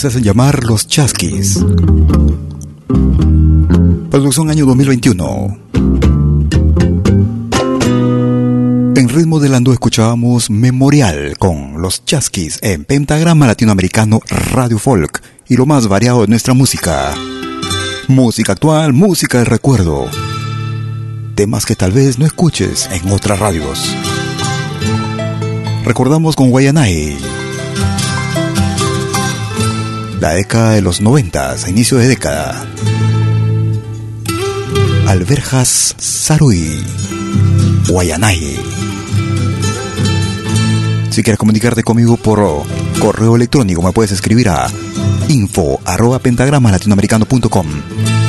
Se 0.00 0.06
hacen 0.06 0.22
llamar 0.22 0.64
los 0.64 0.86
Chasquis. 0.88 1.62
Producción 4.10 4.48
año 4.48 4.64
2021. 4.64 5.58
En 8.96 9.08
ritmo 9.10 9.40
del 9.40 9.54
ando 9.54 9.74
escuchábamos 9.74 10.48
Memorial 10.48 11.36
con 11.38 11.82
los 11.82 12.06
Chasquis 12.06 12.60
en 12.62 12.86
Pentagrama 12.86 13.46
Latinoamericano 13.46 14.20
Radio 14.30 14.78
Folk 14.78 15.22
y 15.48 15.56
lo 15.56 15.66
más 15.66 15.86
variado 15.86 16.22
de 16.22 16.28
nuestra 16.28 16.54
música. 16.54 17.14
Música 18.08 18.52
actual, 18.52 18.94
música 18.94 19.36
de 19.36 19.44
recuerdo. 19.44 20.06
Temas 21.34 21.66
que 21.66 21.76
tal 21.76 21.92
vez 21.92 22.18
no 22.18 22.24
escuches 22.24 22.88
en 22.90 23.12
otras 23.12 23.38
radios. 23.38 23.94
Recordamos 25.84 26.36
con 26.36 26.48
Guayanay 26.48 27.39
la 30.20 30.34
década 30.34 30.72
de 30.72 30.82
los 30.82 31.00
noventas, 31.00 31.66
inicio 31.68 31.96
de 31.96 32.08
década. 32.08 32.66
Alberjas 35.06 35.94
Sarui, 35.98 36.84
Guayanay. 37.88 38.56
Si 41.10 41.22
quieres 41.22 41.38
comunicarte 41.38 41.82
conmigo 41.82 42.16
por 42.16 42.64
correo 43.00 43.34
electrónico, 43.34 43.82
me 43.82 43.92
puedes 43.92 44.12
escribir 44.12 44.50
a 44.50 44.68
info 45.28 45.80
arroba 45.84 46.18
pentagrama 46.18 46.70
latinoamericano.com. 46.70 48.19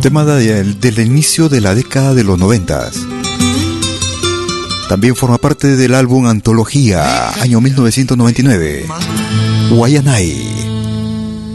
Tema 0.00 0.24
del, 0.24 0.80
del 0.80 0.98
inicio 0.98 1.48
de 1.48 1.60
la 1.60 1.74
década 1.74 2.14
de 2.14 2.24
los 2.24 2.38
noventas. 2.38 2.94
También 4.88 5.16
forma 5.16 5.38
parte 5.38 5.76
del 5.76 5.94
álbum 5.94 6.26
Antología, 6.26 7.30
año 7.40 7.60
1999. 7.60 8.86
Guayanay. 9.70 10.72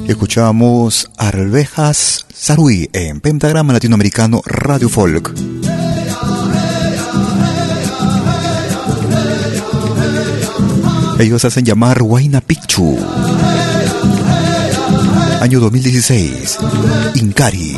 Escuchábamos 0.07 1.11
Arvejas 1.17 2.25
Sarui 2.33 2.89
en 2.93 3.19
Pentagrama 3.19 3.73
Latinoamericano 3.73 4.41
Radio 4.45 4.87
Folk. 4.87 5.33
Ellos 11.19 11.43
hacen 11.45 11.65
llamar 11.65 12.01
Huayna 12.01 12.41
Picchu. 12.41 12.97
Año 15.47 15.61
2016. 15.61 16.57
Incari. 17.15 17.73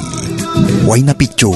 Huayna 0.85 1.13
Picchu. 1.13 1.53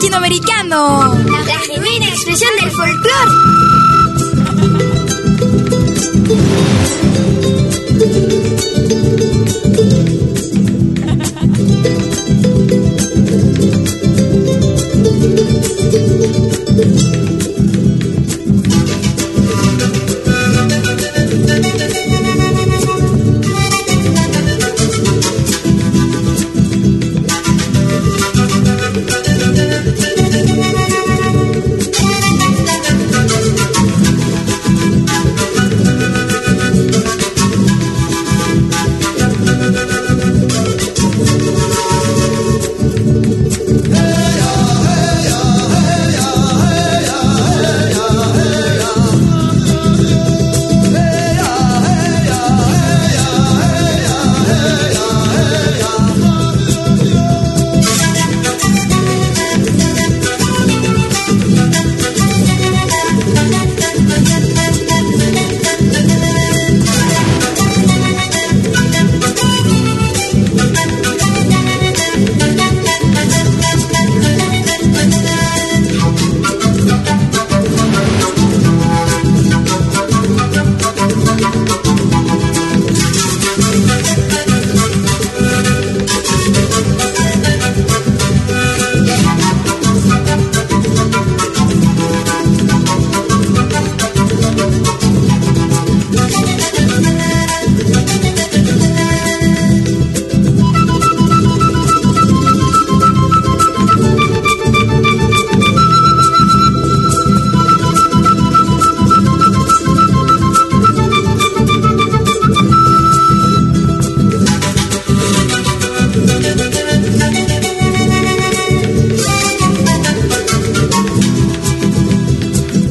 Latinoamericano. 0.00 1.19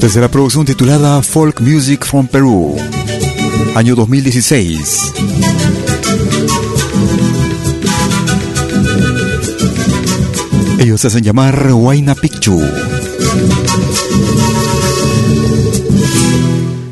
Desde 0.10 0.22
la 0.22 0.28
producción 0.28 0.66
titulada 0.66 1.22
Folk 1.22 1.62
Music 1.62 2.04
from 2.04 2.28
Peru, 2.28 2.76
año 3.76 3.94
2016. 3.94 5.14
Ellos 10.80 11.00
se 11.00 11.08
hacen 11.08 11.24
llamar 11.24 11.72
Huayna 11.72 12.16
Picchu. 12.16 12.60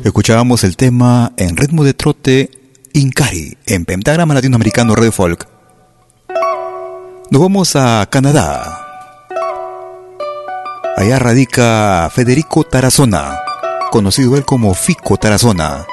Escuchábamos 0.04 0.62
el 0.62 0.76
tema 0.76 1.32
en 1.36 1.56
ritmo 1.56 1.82
de 1.82 1.94
trote 1.94 2.50
Incari 2.92 3.58
en 3.66 3.84
Pentagrama 3.84 4.32
Latinoamericano 4.32 4.94
Radio 4.94 5.10
Folk. 5.10 5.48
Nos 7.32 7.42
vamos 7.42 7.74
a 7.74 8.06
Canadá. 8.08 8.87
Allá 10.98 11.20
radica 11.20 12.10
Federico 12.12 12.64
Tarazona, 12.64 13.38
conocido 13.92 14.36
él 14.36 14.44
como 14.44 14.74
Fico 14.74 15.16
Tarazona. 15.16 15.86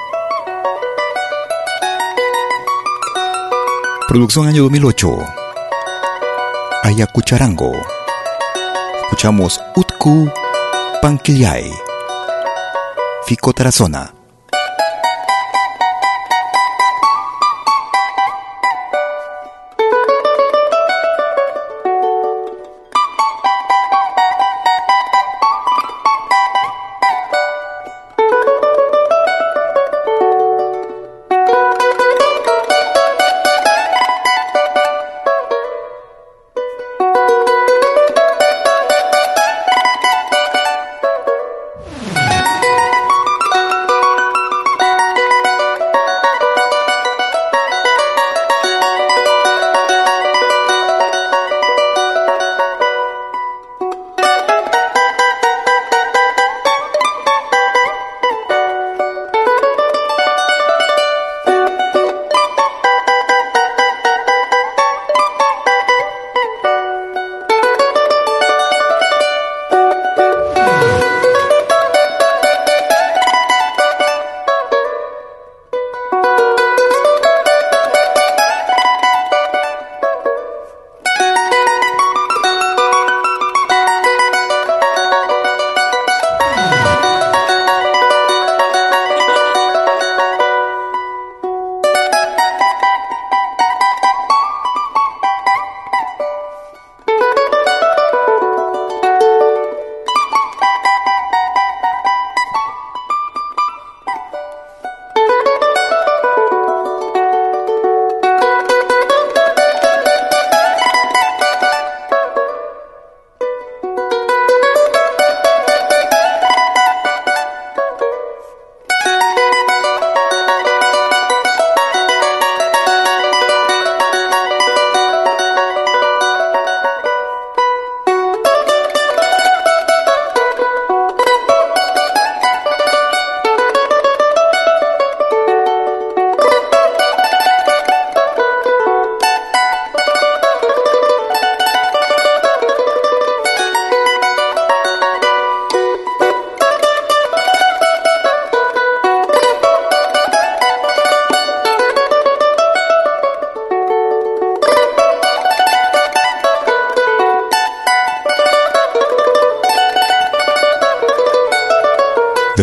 Producción 4.07 4.47
año 4.47 4.63
2008. 4.63 5.15
Ayacucharango. 6.81 7.73
Escuchamos 9.03 9.61
Utku 9.75 10.27
Panquillay. 11.03 11.71
Fico 13.27 13.53
Tarazona. 13.53 14.14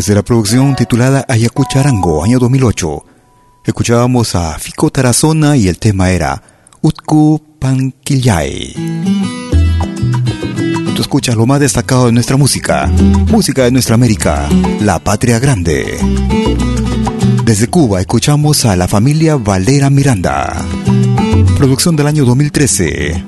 La 0.09 0.23
producción 0.23 0.75
titulada 0.75 1.25
Ayacucharango, 1.29 2.25
año 2.25 2.39
2008, 2.41 3.05
escuchábamos 3.65 4.35
a 4.35 4.59
Fico 4.59 4.91
Tarazona 4.91 5.57
y 5.57 5.69
el 5.69 5.79
tema 5.79 6.11
era 6.11 6.43
Utku 6.83 7.41
Panquillay. 7.61 8.75
Tú 10.95 11.03
escuchas 11.03 11.37
lo 11.37 11.47
más 11.47 11.61
destacado 11.61 12.07
de 12.07 12.13
nuestra 12.13 12.37
música, 12.37 12.91
música 13.31 13.63
de 13.63 13.71
nuestra 13.71 13.95
América, 13.95 14.49
la 14.81 14.99
patria 14.99 15.39
grande. 15.39 15.99
Desde 17.45 17.69
Cuba 17.69 18.01
escuchamos 18.01 18.65
a 18.65 18.75
la 18.77 18.89
familia 18.89 19.37
Valera 19.37 19.89
Miranda, 19.89 20.53
producción 21.57 21.95
del 21.97 22.09
año 22.09 22.25
2013. 22.25 23.25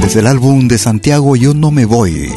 Desde 0.00 0.20
el 0.20 0.26
álbum 0.26 0.66
de 0.66 0.78
Santiago 0.78 1.36
Yo 1.36 1.52
no 1.52 1.70
me 1.70 1.84
voy. 1.84 2.32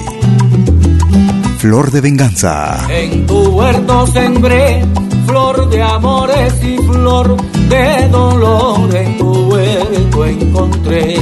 Flor 1.62 1.92
de 1.92 2.02
venganza. 2.02 2.88
En 2.90 3.28
tu 3.28 3.38
huerto 3.50 4.08
sembré 4.08 4.84
flor 5.28 5.70
de 5.70 5.84
amores 5.84 6.56
y 6.64 6.76
flor 6.80 7.38
de 7.70 8.08
dolor. 8.10 8.96
En 8.96 9.18
tu 9.20 9.32
huerto 9.32 10.26
encontré. 10.26 11.18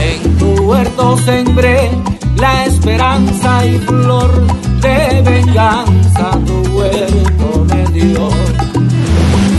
En 0.00 0.38
tu 0.38 0.52
huerto 0.62 1.18
sembré 1.18 1.90
la 2.36 2.66
esperanza 2.66 3.66
y 3.66 3.76
flor 3.80 4.30
de 4.80 5.22
venganza. 5.22 6.30
Tu 6.46 6.76
huerto 6.76 7.66
me 7.74 7.84
dio. 7.90 8.28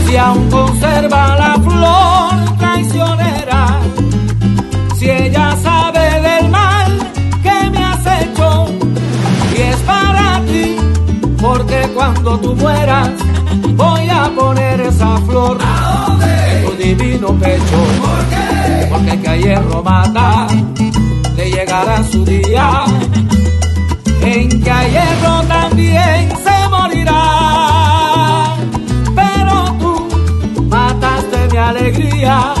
Si 0.06 0.16
aún 0.16 0.48
conserva 0.48 1.36
la 1.36 1.43
cuando 12.24 12.40
tú 12.40 12.56
mueras 12.56 13.10
voy 13.76 14.08
a 14.08 14.30
poner 14.34 14.80
esa 14.80 15.18
flor 15.18 15.58
en 15.60 16.64
tu 16.64 16.72
divino 16.82 17.28
pecho. 17.38 17.84
Porque 18.90 19.20
que 19.20 19.28
a 19.28 19.36
hierro 19.36 19.82
mata, 19.82 20.46
le 21.36 21.50
llegará 21.50 22.02
su 22.04 22.24
día 22.24 22.84
en 24.22 24.62
que 24.62 24.70
a 24.70 24.88
hierro 24.88 25.42
también 25.48 26.30
se 26.44 26.68
morirá. 26.70 28.56
Pero 29.14 29.76
tú 29.78 30.08
mataste 30.64 31.48
mi 31.52 31.58
alegría, 31.58 32.54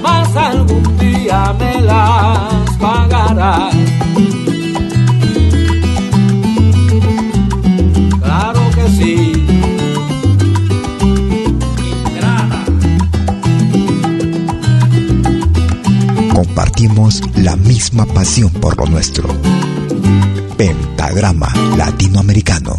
más 0.00 0.36
algún 0.36 0.96
día 0.98 1.52
me 1.58 1.80
las 1.80 2.76
pagarás. 2.78 3.74
Compartimos 16.34 17.22
la 17.36 17.54
misma 17.54 18.06
pasión 18.06 18.50
por 18.50 18.76
lo 18.76 18.86
nuestro. 18.86 19.28
Pentagrama 20.56 21.46
Latinoamericano. 21.76 22.74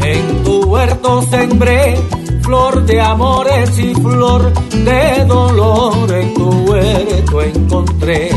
En 0.00 0.44
tu 0.44 0.66
huerto 0.66 1.22
sembré 1.22 1.96
flor 2.42 2.86
de 2.86 3.00
amores 3.00 3.76
y 3.76 3.92
flor 3.94 4.52
de 4.70 5.24
dolor. 5.24 6.12
En 6.12 6.32
tu 6.32 6.48
huerto 6.48 7.42
encontré. 7.42 8.30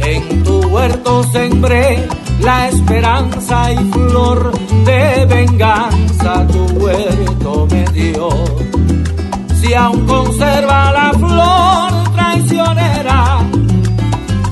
En 0.00 0.42
tu 0.42 0.58
huerto 0.66 1.22
sembré 1.30 2.08
la 2.40 2.68
esperanza 2.68 3.72
y 3.72 3.76
flor 3.92 4.50
de 4.84 5.26
venganza. 5.26 6.44
Tu 6.48 6.64
huerto 6.74 7.68
me 7.70 7.84
dio. 7.92 8.28
Si 9.60 9.74
aún 9.74 10.04
conserva 10.08 10.90
la 10.90 11.12
flor 11.12 11.95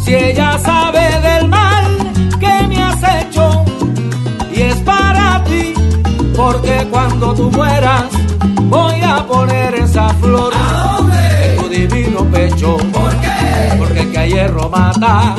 si 0.04 0.14
ella 0.14 0.58
sabe 0.58 1.00
del 1.20 1.48
mal 1.48 1.84
que 2.38 2.66
me 2.68 2.82
has 2.82 3.02
hecho 3.18 3.64
y 4.54 4.60
es 4.60 4.76
para 4.76 5.42
ti, 5.44 5.72
porque 6.36 6.86
cuando 6.90 7.34
tú 7.34 7.50
mueras 7.50 8.04
voy 8.64 9.00
a 9.02 9.26
poner 9.26 9.74
esa 9.74 10.08
flor 10.20 10.52
en 11.42 11.56
tu 11.56 11.68
divino 11.68 12.24
pecho. 12.30 12.76
¿Por 12.92 13.10
qué? 13.20 13.76
Porque 13.78 14.10
que 14.10 14.18
a 14.18 14.26
hierro 14.26 14.68
mata, 14.68 15.34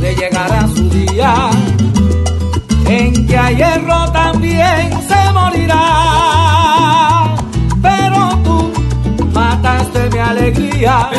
le 0.00 0.14
llegará 0.14 0.68
su 0.68 0.88
día 0.90 1.50
en 2.86 3.26
que 3.26 3.36
a 3.36 3.50
hierro 3.50 4.12
también 4.12 4.90
se 5.08 5.32
morirá. 5.32 6.59
Mataste 9.90 10.10
mi 10.10 10.18
alegría, 10.18 11.10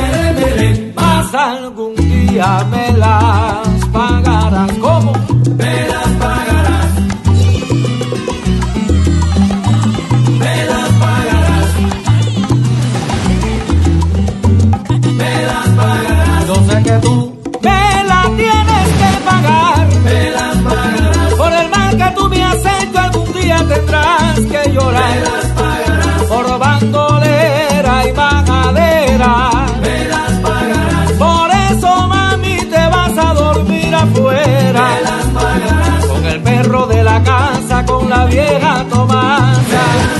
más 0.95 1.33
algún 1.33 1.95
día 1.95 2.65
me 2.69 2.97
las 2.97 3.85
pagarás. 3.91 4.71
¿Cómo? 4.79 5.40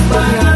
Con 0.10 0.36
la 0.44 0.51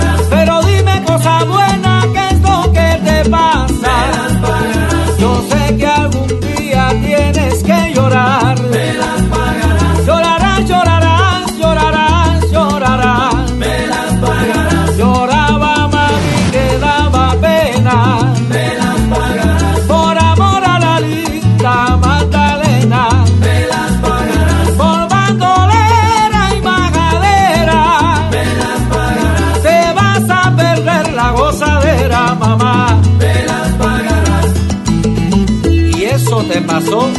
te 36.56 36.62
pasó 36.62 37.10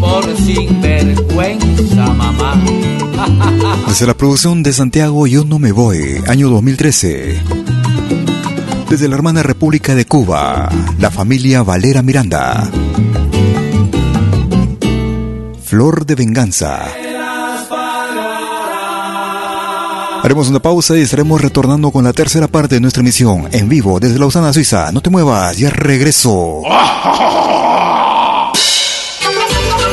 por 0.00 0.36
sinvergüenza, 0.38 2.06
mamá. 2.06 2.58
Desde 3.86 4.06
la 4.06 4.14
producción 4.14 4.62
de 4.62 4.72
Santiago 4.72 5.26
Yo 5.26 5.44
No 5.44 5.58
Me 5.58 5.72
Voy, 5.72 6.22
año 6.26 6.48
2013. 6.48 7.38
Desde 8.88 9.08
la 9.08 9.16
hermana 9.16 9.42
República 9.42 9.94
de 9.94 10.06
Cuba, 10.06 10.70
la 10.98 11.10
familia 11.10 11.62
Valera 11.62 12.00
Miranda. 12.00 12.70
Flor 15.62 16.06
de 16.06 16.14
Venganza. 16.14 16.86
Haremos 20.22 20.48
una 20.48 20.60
pausa 20.60 20.96
y 20.96 21.02
estaremos 21.02 21.42
retornando 21.42 21.90
con 21.90 22.04
la 22.04 22.14
tercera 22.14 22.48
parte 22.48 22.76
de 22.76 22.80
nuestra 22.80 23.02
emisión 23.02 23.48
en 23.52 23.68
vivo 23.68 24.00
desde 24.00 24.18
Lausana, 24.18 24.54
Suiza. 24.54 24.92
No 24.92 25.02
te 25.02 25.10
muevas, 25.10 25.58
ya 25.58 25.68
regreso. 25.68 26.62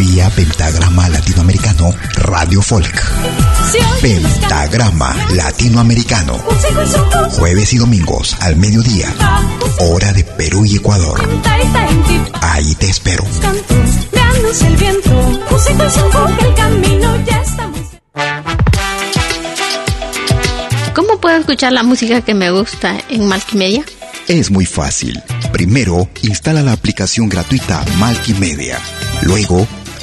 Vía 0.00 0.30
Pentagrama 0.30 1.10
Latinoamericano 1.10 1.94
Radio 2.14 2.62
Folk. 2.62 3.04
Pentagrama 4.00 5.14
Latinoamericano. 5.34 6.38
Jueves 7.32 7.74
y 7.74 7.76
domingos 7.76 8.34
al 8.40 8.56
mediodía. 8.56 9.14
Hora 9.78 10.10
de 10.14 10.24
Perú 10.24 10.64
y 10.64 10.76
Ecuador. 10.76 11.20
Ahí 12.40 12.74
te 12.76 12.88
espero. 12.88 13.24
¿Cómo 20.94 21.20
puedo 21.20 21.36
escuchar 21.36 21.74
la 21.74 21.82
música 21.82 22.22
que 22.22 22.32
me 22.32 22.50
gusta 22.50 22.96
en 23.10 23.28
Multimedia? 23.28 23.84
Es 24.28 24.50
muy 24.50 24.64
fácil. 24.64 25.22
Primero, 25.52 26.08
instala 26.22 26.62
la 26.62 26.72
aplicación 26.72 27.28
gratuita 27.28 27.84
Multimedia. 27.98 28.78
Luego, 29.22 29.68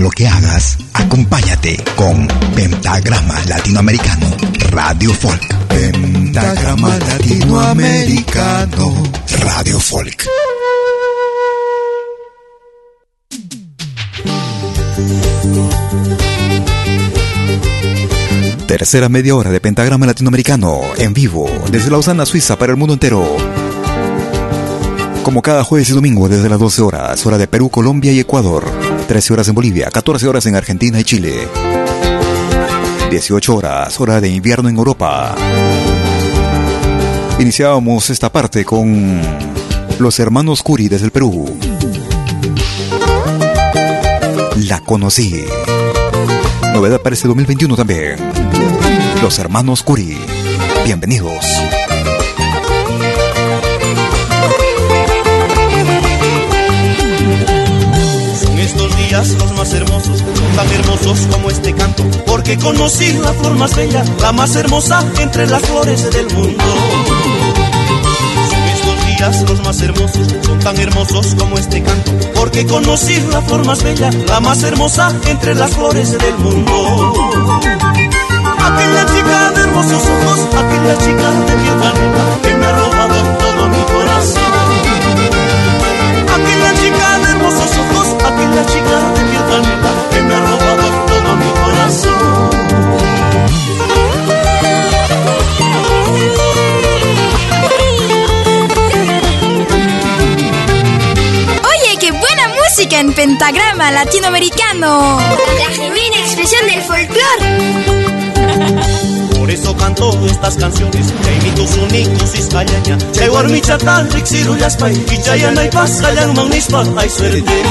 Lo 0.00 0.10
que 0.10 0.26
hagas, 0.26 0.78
acompáñate 0.94 1.76
con 1.94 2.26
Pentagrama 2.54 3.38
Latinoamericano 3.46 4.34
Radio 4.70 5.12
Folk. 5.12 5.54
Pentagrama 5.68 6.96
Latinoamericano 6.96 8.94
Radio 9.40 9.78
Folk. 9.78 10.26
Tercera 18.66 19.10
media 19.10 19.34
hora 19.34 19.50
de 19.50 19.60
Pentagrama 19.60 20.06
Latinoamericano 20.06 20.80
en 20.96 21.12
vivo 21.12 21.46
desde 21.70 21.90
Lausana, 21.90 22.24
Suiza 22.24 22.58
para 22.58 22.72
el 22.72 22.78
mundo 22.78 22.94
entero. 22.94 23.36
Como 25.22 25.42
cada 25.42 25.62
jueves 25.62 25.90
y 25.90 25.92
domingo 25.92 26.30
desde 26.30 26.48
las 26.48 26.58
12 26.58 26.80
horas, 26.80 27.26
hora 27.26 27.36
de 27.36 27.46
Perú, 27.46 27.68
Colombia 27.68 28.12
y 28.12 28.20
Ecuador. 28.20 28.89
13 29.10 29.32
horas 29.32 29.48
en 29.48 29.56
Bolivia, 29.56 29.90
14 29.90 30.28
horas 30.28 30.46
en 30.46 30.54
Argentina 30.54 31.00
y 31.00 31.02
Chile. 31.02 31.48
18 33.10 33.56
horas, 33.56 33.98
hora 33.98 34.20
de 34.20 34.28
invierno 34.28 34.68
en 34.68 34.76
Europa. 34.76 35.34
Iniciábamos 37.40 38.08
esta 38.10 38.30
parte 38.30 38.64
con 38.64 39.20
los 39.98 40.20
hermanos 40.20 40.62
Curi 40.62 40.86
desde 40.86 41.06
el 41.06 41.10
Perú. 41.10 41.58
La 44.68 44.78
conocí. 44.78 45.44
Novedad 46.72 47.00
para 47.00 47.14
este 47.14 47.26
2021 47.26 47.74
también. 47.74 48.16
Los 49.20 49.40
hermanos 49.40 49.82
Curi. 49.82 50.16
Bienvenidos. 50.84 51.44
Los 59.10 59.52
más 59.56 59.72
hermosos, 59.72 60.22
tan 60.54 60.70
hermosos 60.70 61.26
como 61.32 61.50
este 61.50 61.74
canto, 61.74 62.04
porque 62.26 62.56
conocí 62.56 63.12
la 63.14 63.32
flor 63.32 63.56
más 63.56 63.74
bella, 63.74 64.04
la 64.20 64.30
más 64.30 64.54
hermosa 64.54 65.04
entre 65.18 65.48
las 65.48 65.62
flores 65.62 66.08
del 66.12 66.32
mundo. 66.32 66.64
Estos 68.72 69.06
días 69.06 69.42
los 69.50 69.64
más 69.64 69.80
hermosos, 69.80 70.28
son 70.46 70.60
tan 70.60 70.78
hermosos 70.78 71.34
como 71.36 71.58
este 71.58 71.82
canto, 71.82 72.12
porque 72.36 72.64
conocí 72.66 73.16
la 73.32 73.42
flor 73.42 73.66
más 73.66 73.82
bella, 73.82 74.10
la 74.28 74.38
más 74.38 74.62
hermosa 74.62 75.12
entre 75.26 75.56
las 75.56 75.72
flores 75.72 76.16
del 76.16 76.38
mundo. 76.38 77.12
Aquella 78.62 79.06
chica 79.06 79.50
de 79.50 79.60
hermosos 79.60 80.02
ojos, 80.04 80.40
aquella 80.54 80.98
chica 80.98 81.30
de 81.32 81.52
piel 81.56 82.42
que 82.42 82.54
me 82.54 82.66
ha 82.66 82.72
robado 82.72 83.39
latinoamericano. 103.88 105.18
La 105.58 105.70
genuina 105.72 106.16
expresión 106.18 106.66
del 106.66 106.82
folclore. 106.82 108.10
Por 109.38 109.50
eso 109.50 109.76
canto 109.76 110.12
estas 110.26 110.56
canciones 110.56 111.12
que 111.12 111.34
imito 111.36 111.66
su 111.66 111.86
nico 111.86 112.26
ciscayaña 112.26 112.98
Chay 113.12 113.28
warmichata 113.30 114.02
rixiru 114.02 114.56
yaspay 114.56 114.94
Kichayana 115.06 115.64
y 115.64 115.68
pascayan 115.70 116.34
magnispa 116.34 116.84
hay 116.96 117.08
suerte 117.08 117.62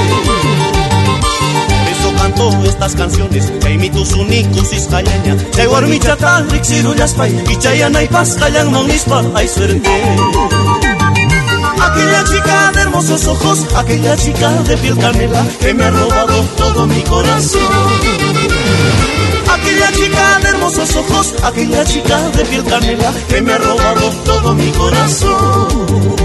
Por 1.68 1.88
eso 1.88 2.12
canto 2.18 2.50
estas 2.64 2.94
canciones 2.96 3.50
que 3.60 3.70
imito 3.70 4.04
su 4.04 4.24
nico 4.24 4.62
ciscayaña 4.64 5.36
Chay 5.52 5.68
warmichata 5.68 6.42
rixiru 6.50 6.94
yaspay 6.94 7.32
Kichayana 7.44 8.02
y 8.02 8.08
pascayan 8.08 8.70
magnispa 8.72 9.24
hay 9.34 9.48
suerte 9.48 9.88
Aquella 11.82 12.24
chica 12.24 12.72
de 12.72 12.80
hermosos 12.82 13.26
ojos, 13.26 13.66
aquella 13.74 14.16
chica 14.16 14.50
de 14.62 14.76
piel 14.76 14.98
canela 14.98 15.46
que 15.60 15.74
me 15.74 15.84
ha 15.84 15.90
robado 15.90 16.42
todo 16.56 16.86
mi 16.86 17.02
corazón. 17.02 17.62
Aquella 19.50 19.92
chica 19.92 20.38
de 20.42 20.48
hermosos 20.48 20.96
ojos, 20.96 21.34
aquella 21.42 21.84
chica 21.84 22.18
de 22.30 22.44
piel 22.44 22.64
canela 22.64 23.12
que 23.28 23.40
me 23.40 23.52
ha 23.52 23.58
robado 23.58 24.10
todo 24.24 24.54
mi 24.54 24.70
corazón. 24.72 26.20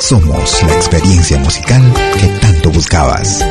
Somos 0.00 0.62
la 0.62 0.72
experiencia 0.72 1.38
musical 1.38 1.82
que 2.18 2.37
buscabas. 2.70 3.42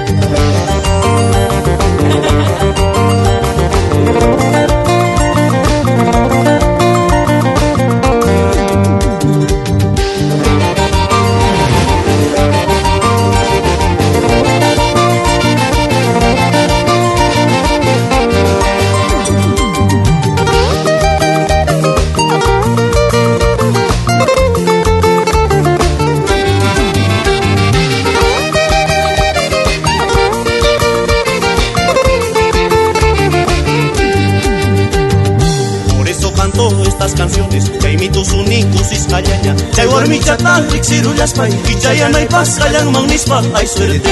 ciscayaña 40.06 40.38
Chay 40.38 40.54
warmichata 40.54 40.62
rixiru 40.72 41.14
yaspay 41.16 41.52
Kichayana 41.64 42.22
y 42.22 42.26
pascayan 42.28 42.92
magnispa 42.92 43.42
hay 43.56 43.68
suerte. 43.68 44.10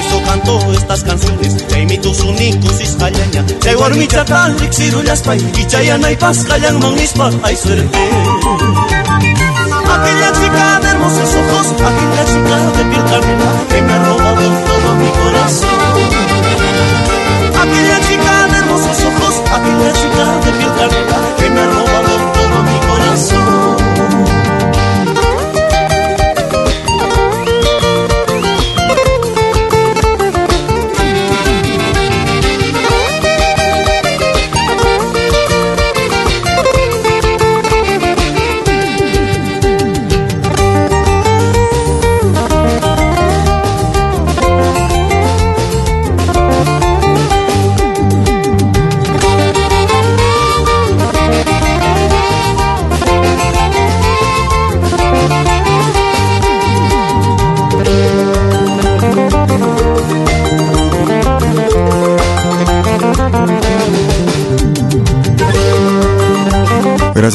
Eso 0.00 0.22
canto 0.26 0.72
estas 0.72 1.02
canciones. 1.04 1.68
Nico 1.86 2.10
mikusis 2.38 2.96
hallaña 3.00 3.44
Chay 3.60 3.74
warmicha 3.76 4.24
kalik 4.24 4.72
sirullaspay 4.72 5.38
Ichayanay 5.38 6.16
pas 6.16 6.44
kallanman 6.44 6.94
nispa 6.96 7.30
ay 7.42 7.56
suerte. 7.56 7.98
Aquella 9.94 10.32
chica 10.32 10.80
de 10.80 10.88
hermosos 10.88 11.34
ojos 11.34 11.66
Aquella 11.88 12.24
chica 12.30 12.56
de 12.76 12.84
piel 12.90 13.04
canela 13.04 13.50
Que 13.70 13.82
me 13.82 13.92
ha 13.92 14.04
robado 14.04 14.48
todo 14.68 14.94
mi 14.96 15.08
corazón. 15.18 15.68
Aquella 17.62 18.00
chica 18.06 18.48
de 18.50 18.58
hermosos 18.58 18.98
ojos 19.08 19.34
Aquella 19.50 19.92
chica 19.92 20.37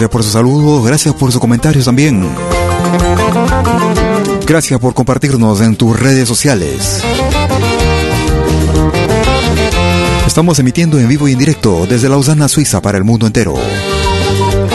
Por 0.10 0.24
su 0.24 0.32
saludo, 0.32 0.82
gracias 0.84 1.14
por 1.16 1.32
sus 1.32 1.40
comentarios 1.40 1.86
también. 1.86 2.28
Gracias 4.46 4.80
por 4.80 4.94
compartirnos 4.94 5.62
en 5.62 5.76
tus 5.76 6.00
redes 6.00 6.28
sociales. 6.28 7.02
Estamos 10.28 10.60
emitiendo 10.60 11.00
en 11.00 11.08
vivo 11.08 11.28
y 11.28 11.34
en 11.34 11.40
directo 11.40 11.86
desde 11.88 12.10
Lausana, 12.10 12.48
Suiza, 12.48 12.82
para 12.82 12.98
el 12.98 13.04
mundo 13.04 13.28
entero. 13.28 13.56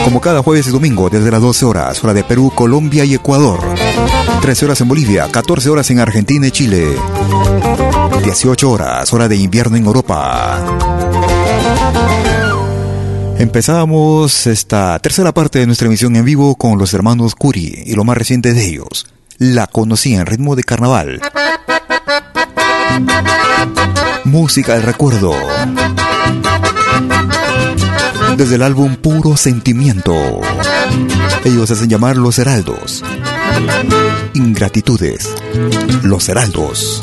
Como 0.04 0.20
cada 0.20 0.42
jueves 0.42 0.66
y 0.68 0.70
domingo, 0.70 1.10
desde 1.10 1.30
las 1.30 1.42
12 1.42 1.64
horas, 1.66 2.02
hora 2.02 2.14
de 2.14 2.24
Perú, 2.24 2.50
Colombia 2.54 3.04
y 3.04 3.14
Ecuador. 3.14 3.60
13 4.40 4.64
horas 4.64 4.80
en 4.80 4.88
Bolivia, 4.88 5.28
14 5.30 5.68
horas 5.68 5.90
en 5.90 6.00
Argentina 6.00 6.46
y 6.46 6.50
Chile. 6.50 6.86
18 8.24 8.70
horas, 8.70 9.12
hora 9.12 9.28
de 9.28 9.36
invierno 9.36 9.76
en 9.76 9.84
Europa. 9.84 10.64
Empezamos 13.38 14.48
esta 14.48 14.98
tercera 14.98 15.32
parte 15.32 15.60
de 15.60 15.66
nuestra 15.66 15.86
emisión 15.86 16.16
en 16.16 16.24
vivo 16.24 16.56
con 16.56 16.76
los 16.76 16.92
hermanos 16.92 17.36
Curi 17.36 17.84
y 17.86 17.94
lo 17.94 18.02
más 18.02 18.16
reciente 18.16 18.52
de 18.52 18.66
ellos. 18.66 19.06
La 19.38 19.68
conocí 19.68 20.14
en 20.14 20.26
ritmo 20.26 20.56
de 20.56 20.64
carnaval. 20.64 21.20
Música 24.24 24.74
del 24.74 24.82
recuerdo. 24.82 25.32
Desde 28.36 28.56
el 28.56 28.62
álbum 28.62 28.96
Puro 28.96 29.36
Sentimiento. 29.36 30.40
Ellos 31.44 31.70
hacen 31.70 31.88
llamar 31.88 32.16
Los 32.16 32.40
Heraldos. 32.40 33.04
Ingratitudes. 34.34 35.32
Los 36.02 36.28
Heraldos. 36.28 37.02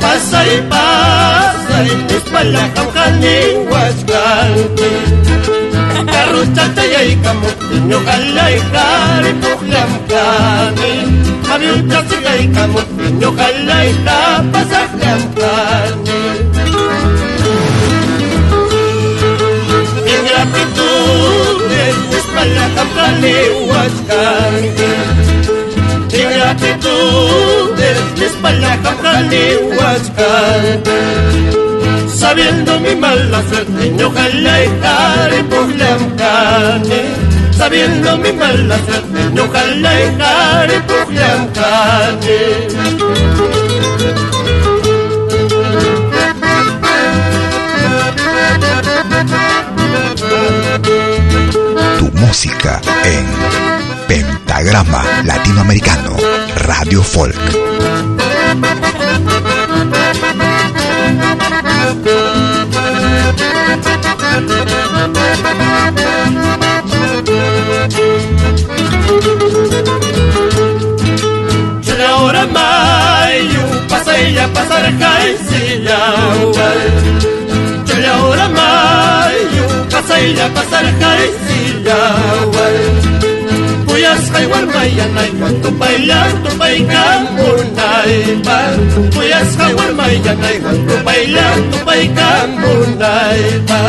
Pasa 0.00 0.46
y 0.46 0.60
pasa 0.68 1.76
y 1.84 1.86
espalda 2.14 2.70
jamjani 2.74 3.36
huascante 3.68 4.90
Carruchate 6.12 6.82
y 6.90 6.94
hay 6.94 7.16
camutinho 7.16 7.98
jala 8.04 8.44
y 8.50 8.58
jare 8.72 9.32
pujlamcani 9.42 10.92
Aviuchate 11.52 12.16
y 12.22 12.26
hay 12.26 12.44
camutinho 12.48 13.32
jala 13.36 13.76
y 13.86 13.88
japa 14.04 14.60
sajlamcani 14.70 16.20
Ingratitudes 20.14 21.96
espalda 22.18 22.64
jamjani 22.74 23.36
huascante 23.66 24.88
Ingratitudes 26.22 27.61
espalda 28.24 28.76
jamjani 28.82 29.44
huascante 29.76 30.98
Sabiendo 32.14 32.78
mi 32.80 32.94
mala 32.94 33.42
suerte, 33.48 33.90
no 33.98 34.06
ojalá 34.08 34.64
y 34.64 34.68
jare 34.82 35.44
pujlamcani 35.44 37.00
Sabiendo 37.56 38.16
mi 38.18 38.32
mala 38.32 38.76
suerte, 38.86 39.20
no 39.34 39.44
ojalá 39.44 40.00
y 40.00 40.16
jare 40.18 40.80
pujlamcani 40.88 42.40
Tu 51.98 52.10
música 52.18 52.80
en 53.04 53.26
Pentagrama 54.08 55.04
Latinoamericano 55.24 56.16
Radio 56.62 57.02
Folk. 57.02 57.34
ahora 72.08 72.46
mayo 72.46 73.62
pasa 73.88 74.16
ella 74.18 74.46
pasar 74.54 74.92
jaisilla 74.98 75.98
Chile 77.84 78.06
ahora 78.06 78.48
mayo 78.48 79.64
pasa 79.90 80.18
ella 80.20 80.48
pasar 80.54 80.84
jaisilla 83.92 84.12
Puyas 84.12 84.30
haiwan 84.32 84.66
mayanay 84.74 85.30
tu 85.62 85.70
bailar 85.78 86.30
tu 86.44 86.50
baikan 86.58 87.20
munay 87.36 88.14
ba 88.44 88.58
Puyas 89.14 89.56
haiwan 89.56 89.92
mayanay 89.96 90.56
tu 90.88 90.96
bailar 91.04 91.56
tu 91.70 91.78
baikan 91.84 92.48
munay 92.60 93.42
ba 93.68 93.82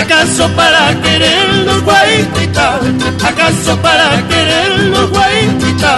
¿Acaso 0.00 0.48
para 0.56 1.00
querernos 1.02 1.82
guaitita? 1.84 2.80
¿Acaso 3.28 3.76
para 3.82 4.08
querernos 4.28 5.10
guaitita? 5.10 5.92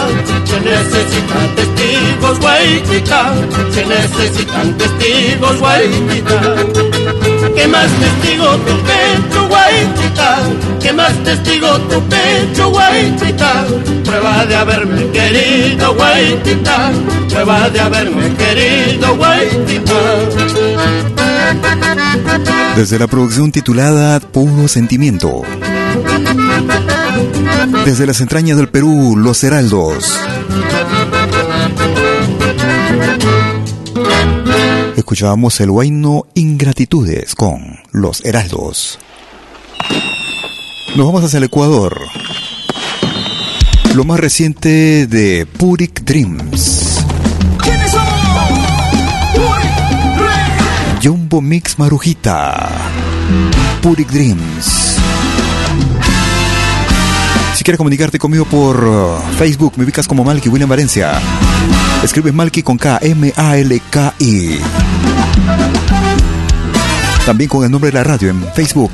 Se 0.44 0.60
necesitan 0.60 1.46
testigos 1.56 2.38
guaitita 2.40 3.20
Se 3.70 3.86
necesitan 3.86 4.78
testigos 4.78 5.58
guaitita 5.60 6.40
¿Qué 7.56 7.68
más 7.68 7.90
testigo 8.00 8.48
tu 8.66 8.74
pecho 8.88 9.41
¿Qué 10.80 10.92
más 10.92 11.14
testigo 11.24 11.78
tu 11.82 12.00
pecho 12.08 12.70
guaitita? 12.70 13.64
Prueba 14.04 14.44
de 14.46 14.56
haberme 14.56 15.10
querido 15.10 15.94
guaitita 15.94 16.90
Prueba 17.28 17.70
de 17.70 17.80
haberme 17.80 18.34
querido 18.34 19.16
guaitita 19.16 20.00
Desde 22.76 22.98
la 22.98 23.06
producción 23.06 23.52
titulada 23.52 24.20
Puro 24.20 24.68
Sentimiento. 24.68 25.42
Desde 27.84 28.06
las 28.06 28.20
entrañas 28.20 28.56
del 28.56 28.68
Perú, 28.68 29.14
Los 29.16 29.44
Heraldos. 29.44 30.18
Escuchábamos 34.96 35.60
el 35.60 35.70
huayno 35.70 36.26
Ingratitudes 36.34 37.34
con 37.34 37.80
Los 37.90 38.24
Heraldos. 38.24 38.98
Nos 40.94 41.06
vamos 41.06 41.24
hacia 41.24 41.38
el 41.38 41.44
Ecuador. 41.44 42.06
Lo 43.94 44.04
más 44.04 44.20
reciente 44.20 45.06
de 45.06 45.46
Puric 45.46 46.02
Dreams. 46.02 46.98
Jumbo 51.02 51.40
Mix 51.40 51.78
Marujita. 51.78 52.68
Puric 53.80 54.10
Dreams. 54.10 54.96
Si 57.54 57.64
quieres 57.64 57.78
comunicarte 57.78 58.18
conmigo 58.18 58.44
por 58.44 58.84
uh, 58.84 59.18
Facebook, 59.38 59.72
me 59.76 59.84
ubicas 59.84 60.06
como 60.06 60.24
Malky 60.24 60.50
William 60.50 60.68
Valencia. 60.68 61.18
Escribes 62.02 62.34
Malky 62.34 62.62
con 62.62 62.76
K, 62.76 62.98
M-A-L-K-I. 63.00 64.60
También 67.24 67.48
con 67.48 67.64
el 67.64 67.70
nombre 67.70 67.90
de 67.90 67.94
la 67.94 68.04
radio 68.04 68.28
en 68.28 68.44
Facebook. 68.52 68.92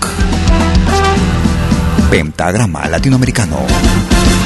Pentagrama 2.11 2.89
Latinoamericano. 2.89 4.38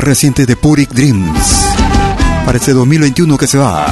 Reciente 0.00 0.46
de 0.46 0.56
Puric 0.56 0.90
Dreams. 0.90 1.66
Para 2.44 2.58
este 2.58 2.72
2021 2.72 3.36
que 3.38 3.46
se 3.46 3.58
va. 3.58 3.86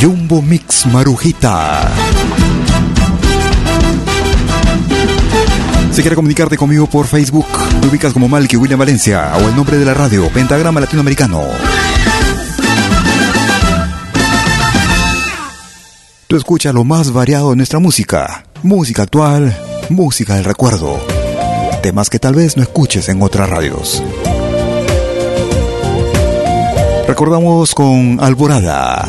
Jumbo 0.00 0.42
Mix 0.42 0.86
Marujita. 0.86 1.88
Si 5.92 6.02
quieres 6.02 6.16
comunicarte 6.16 6.56
conmigo 6.56 6.86
por 6.86 7.06
Facebook, 7.06 7.46
te 7.80 7.88
ubicas 7.88 8.12
como 8.12 8.28
Malky 8.28 8.56
William 8.56 8.78
Valencia 8.78 9.32
o 9.36 9.48
el 9.48 9.56
nombre 9.56 9.76
de 9.76 9.84
la 9.84 9.94
radio, 9.94 10.28
Pentagrama 10.28 10.80
Latinoamericano. 10.80 11.42
Tú 16.26 16.36
escuchas 16.36 16.72
lo 16.72 16.84
más 16.84 17.12
variado 17.12 17.50
de 17.50 17.56
nuestra 17.56 17.80
música. 17.80 18.44
Música 18.62 19.02
actual, 19.02 19.56
música 19.88 20.36
del 20.36 20.44
recuerdo. 20.44 21.19
Temas 21.82 22.10
que 22.10 22.18
tal 22.18 22.34
vez 22.34 22.58
no 22.58 22.62
escuches 22.62 23.08
en 23.08 23.22
otras 23.22 23.48
radios. 23.48 24.02
Recordamos 27.08 27.74
con 27.74 28.18
Alborada. 28.20 29.08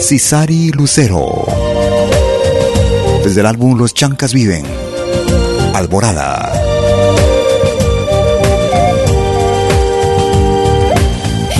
Cisari 0.00 0.72
Lucero. 0.72 1.46
Desde 3.22 3.40
el 3.40 3.46
álbum 3.46 3.78
Los 3.78 3.94
Chancas 3.94 4.32
Viven. 4.34 4.64
Alborada. 5.72 6.52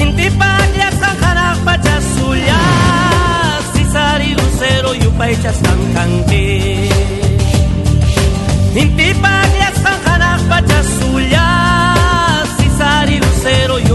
Inti 0.01 0.31
paglias 0.31 0.95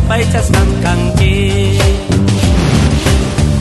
supay 0.02 0.26
cas 0.34 0.50
ng 0.50 0.72
kangki. 0.82 1.78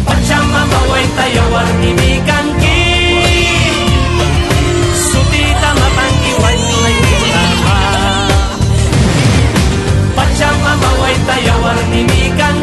Pagsama 0.08 0.62
maway 0.64 1.04
tayo 1.12 1.44
war 1.52 1.68
ibigan 1.84 2.46
ki 2.56 2.80
Sutita 4.96 5.70
mapangkiwan 5.76 6.60
ay 6.88 6.96
bitama 7.04 7.80
Pagsama 10.16 10.72
maway 10.80 11.16
tayo 11.28 11.54
war 11.60 11.78
ibigan 11.92 12.56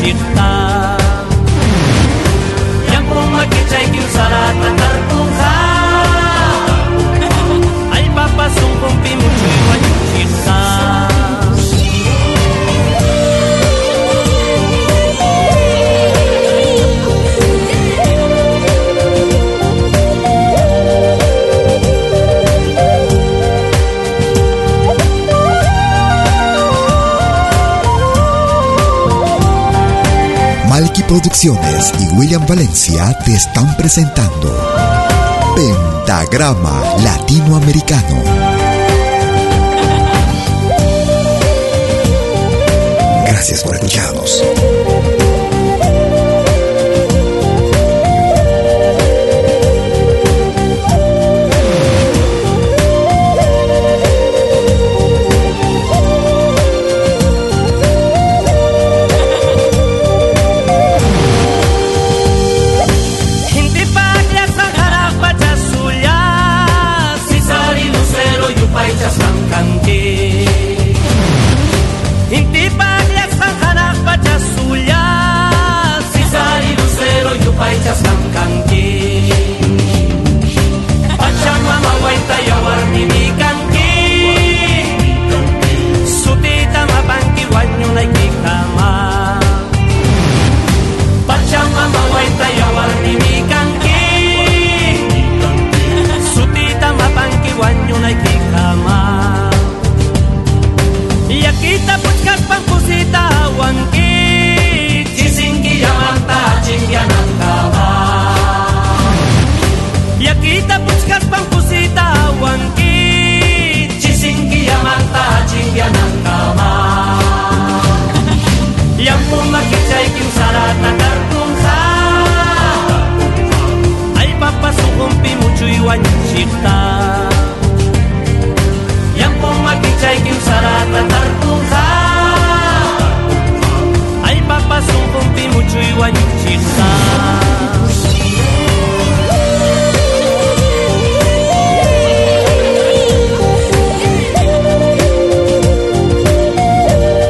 agitar. 0.00 0.69
Producciones 31.10 31.92
y 31.98 32.06
William 32.14 32.46
Valencia 32.46 33.12
te 33.24 33.34
están 33.34 33.76
presentando 33.76 34.48
Pentagrama 35.56 36.84
Latinoamericano. 37.02 38.22
Gracias 43.26 43.64
por 43.64 43.74
escucharnos. 43.74 44.40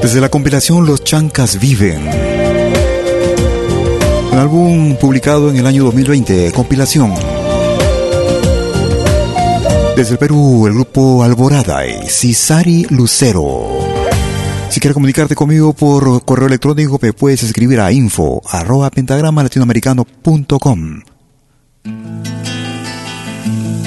Desde 0.02 0.20
la 0.20 0.28
compilación 0.28 0.86
Los 0.86 1.04
Chancas 1.04 1.60
Viven. 1.60 2.08
Un 4.32 4.38
álbum 4.38 4.96
publicado 4.96 5.50
en 5.50 5.58
el 5.58 5.66
año 5.66 5.84
2020, 5.84 6.50
compilación. 6.52 7.29
Desde 9.96 10.12
el 10.12 10.18
Perú, 10.18 10.66
el 10.66 10.74
grupo 10.74 11.22
Alborada 11.22 11.86
y 11.86 12.08
Cisari 12.08 12.86
Lucero. 12.90 13.68
Si 14.70 14.80
quieres 14.80 14.94
comunicarte 14.94 15.34
conmigo 15.34 15.72
por 15.72 16.24
correo 16.24 16.46
electrónico, 16.46 16.98
me 17.02 17.12
puedes 17.12 17.42
escribir 17.42 17.80
a 17.80 17.90
info 17.92 18.40
arroba 18.48 18.88
pentagrama 18.90 19.42
latinoamericano.com. 19.42 21.00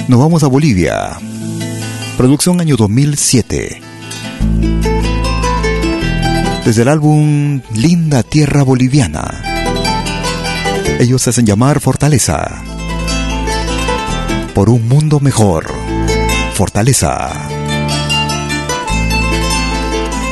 Nos 0.06 0.20
vamos 0.20 0.42
a 0.42 0.48
Bolivia. 0.48 1.18
Producción 2.18 2.60
año 2.60 2.76
2007. 2.76 3.80
Desde 6.64 6.82
el 6.82 6.88
álbum 6.88 7.60
Linda 7.74 8.22
Tierra 8.22 8.62
Boliviana. 8.62 9.42
Ellos 11.00 11.22
se 11.22 11.30
hacen 11.30 11.46
llamar 11.46 11.80
Fortaleza. 11.80 12.62
Por 14.54 14.70
un 14.70 14.86
mundo 14.86 15.18
mejor. 15.18 15.83
Fortaleza. 16.54 17.32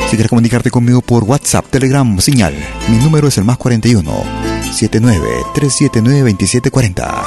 Si 0.09 0.15
quieres 0.15 0.29
comunicarte 0.29 0.71
conmigo 0.71 1.01
por 1.01 1.25
WhatsApp, 1.25 1.65
Telegram, 1.69 2.17
señal, 2.19 2.55
mi 2.87 2.97
número 2.97 3.27
es 3.27 3.37
el 3.37 3.43
más 3.43 3.57
41 3.57 4.11
79 4.71 5.27
379 5.53 6.31
2740. 6.31 7.23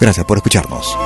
Gracias 0.00 0.24
por 0.24 0.38
escucharnos. 0.38 0.96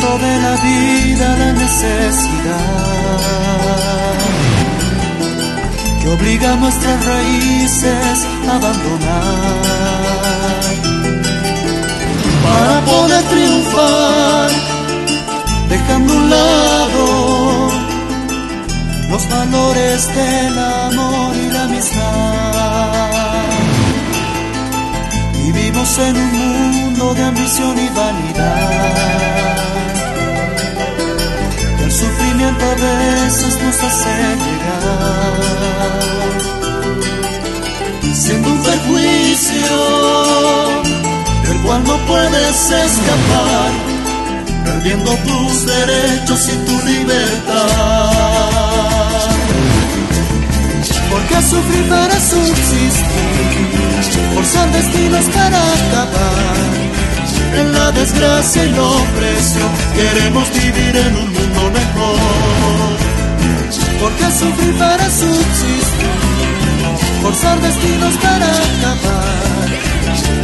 De 0.00 0.40
la 0.40 0.56
vida, 0.56 1.36
la 1.36 1.52
necesidad 1.52 2.56
que 6.00 6.08
obliga 6.08 6.54
a 6.54 6.56
nuestras 6.56 7.04
raíces 7.04 8.26
a 8.48 8.56
abandonar 8.56 9.60
para 12.42 12.80
poder 12.80 13.22
triunfar, 13.24 14.50
dejando 15.68 16.14
un 16.14 16.30
lado 16.30 17.70
los 19.10 19.28
valores 19.28 20.08
del 20.14 20.58
amor 20.58 21.36
y 21.36 21.50
la 21.52 21.62
amistad. 21.64 22.90
Vivimos 25.34 25.98
en 25.98 26.16
un 26.16 26.32
mundo 26.32 27.14
de 27.14 27.22
ambición 27.22 27.78
y 27.78 27.88
vanidad. 27.90 29.59
Sufrimiento 32.40 32.64
a 32.64 32.74
veces 32.74 33.52
nos 33.62 33.82
hace 33.82 34.08
llegar, 34.40 35.34
siendo 38.14 38.48
un 38.48 38.62
perjuicio 38.62 39.76
del 41.44 41.58
cual 41.60 41.84
no 41.84 41.98
puedes 42.06 42.70
escapar, 42.70 43.70
perdiendo 44.64 45.10
tus 45.16 45.66
derechos 45.66 46.48
y 46.48 46.56
tu 46.64 46.80
libertad. 46.86 48.10
Porque 51.10 51.42
sufrir 51.42 51.88
para 51.90 52.18
subsistir, 52.20 53.68
forzar 54.34 54.72
destinos 54.72 55.26
para 55.26 55.58
acabar 55.58 56.70
en 57.58 57.72
la 57.72 57.92
desgracia 57.92 58.64
y 58.64 58.70
la 58.70 58.82
opresión. 58.82 59.68
Queremos 59.94 60.48
vivir 60.54 60.96
en 60.96 61.16
un 61.16 61.29
mejor. 61.70 62.90
Porque 64.00 64.24
sufrir 64.32 64.74
para 64.78 65.04
subsistir, 65.10 65.84
forzar 67.22 67.60
destinos 67.60 68.14
para 68.16 68.46
acabar 68.46 69.50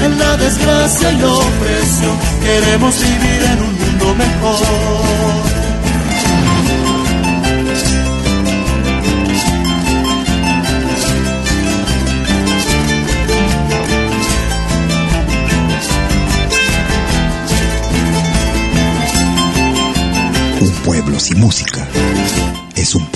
en 0.04 0.18
la 0.18 0.36
desgracia 0.36 1.12
y 1.12 1.16
la 1.18 1.28
opresión. 1.28 2.18
Queremos 2.42 3.00
vivir 3.00 3.42
en 3.52 3.62
un 3.62 3.78
mundo 3.78 4.14
mejor. 4.14 5.65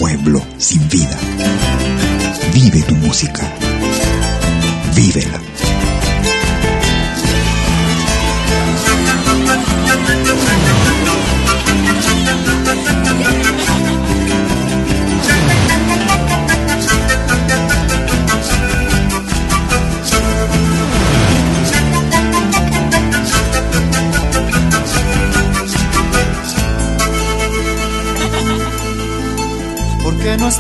Pueblo 0.01 0.43
sin 0.57 0.89
vida. 0.89 1.19
Vive 2.55 2.83
tu 2.85 2.95
música. 2.97 3.60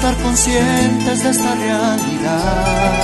Estar 0.00 0.16
conscientes 0.22 1.22
de 1.22 1.30
esta 1.30 1.54
realidad? 1.54 2.94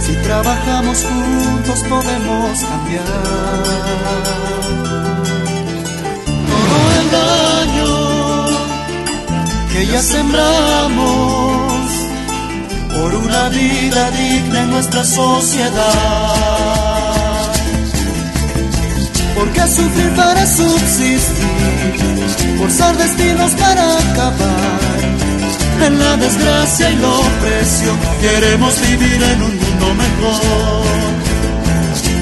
Si 0.00 0.12
trabajamos 0.16 1.04
juntos 1.04 1.84
podemos 1.88 2.60
cambiar. 2.70 3.04
Todo 6.50 6.90
el 7.00 7.06
daño 7.20 7.94
que 9.72 9.86
ya 9.86 10.02
sembramos 10.02 11.90
por 12.96 13.14
una 13.14 13.48
vida 13.50 14.10
digna 14.10 14.62
en 14.64 14.70
nuestra 14.70 15.04
sociedad. 15.04 16.87
¿Por 19.38 19.52
qué 19.52 19.68
sufrir 19.68 20.10
para 20.16 20.44
subsistir? 20.44 21.20
Forzar 22.58 22.96
destinos 22.96 23.52
para 23.52 23.98
acabar 23.98 24.88
en 25.86 25.98
la 26.00 26.16
desgracia 26.16 26.90
y 26.90 26.96
la 26.96 27.08
opresión. 27.08 27.96
Queremos 28.20 28.80
vivir 28.80 29.22
en 29.22 29.42
un 29.42 29.56
mundo 29.62 29.94
mejor. 29.94 30.86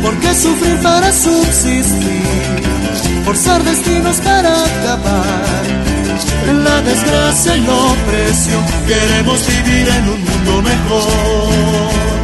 ¿Por 0.03 0.15
qué 0.21 0.35
sufrir 0.35 0.77
para 0.83 1.11
subsistir? 1.11 2.23
Forzar 3.25 3.65
destinos 3.65 4.17
para 4.17 4.51
acabar 4.65 5.65
en 6.51 6.65
la 6.65 6.83
desgracia 6.83 7.57
y 7.57 7.61
la 7.63 7.73
opresión. 7.73 8.63
Queremos 8.87 9.41
vivir 9.47 9.89
en 9.89 10.09
un 10.11 10.23
mundo 10.23 10.63
mejor. 10.63 12.16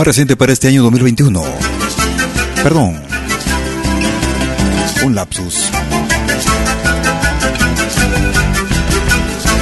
Más 0.00 0.06
reciente 0.06 0.34
para 0.34 0.50
este 0.50 0.66
año 0.66 0.82
2021. 0.84 1.42
Perdón. 2.62 3.02
Un 5.04 5.14
lapsus. 5.14 5.68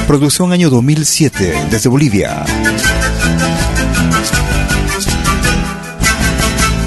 Producción 0.06 0.52
año 0.52 0.70
2007 0.70 1.66
desde 1.73 1.89
Bolivia. 1.89 2.44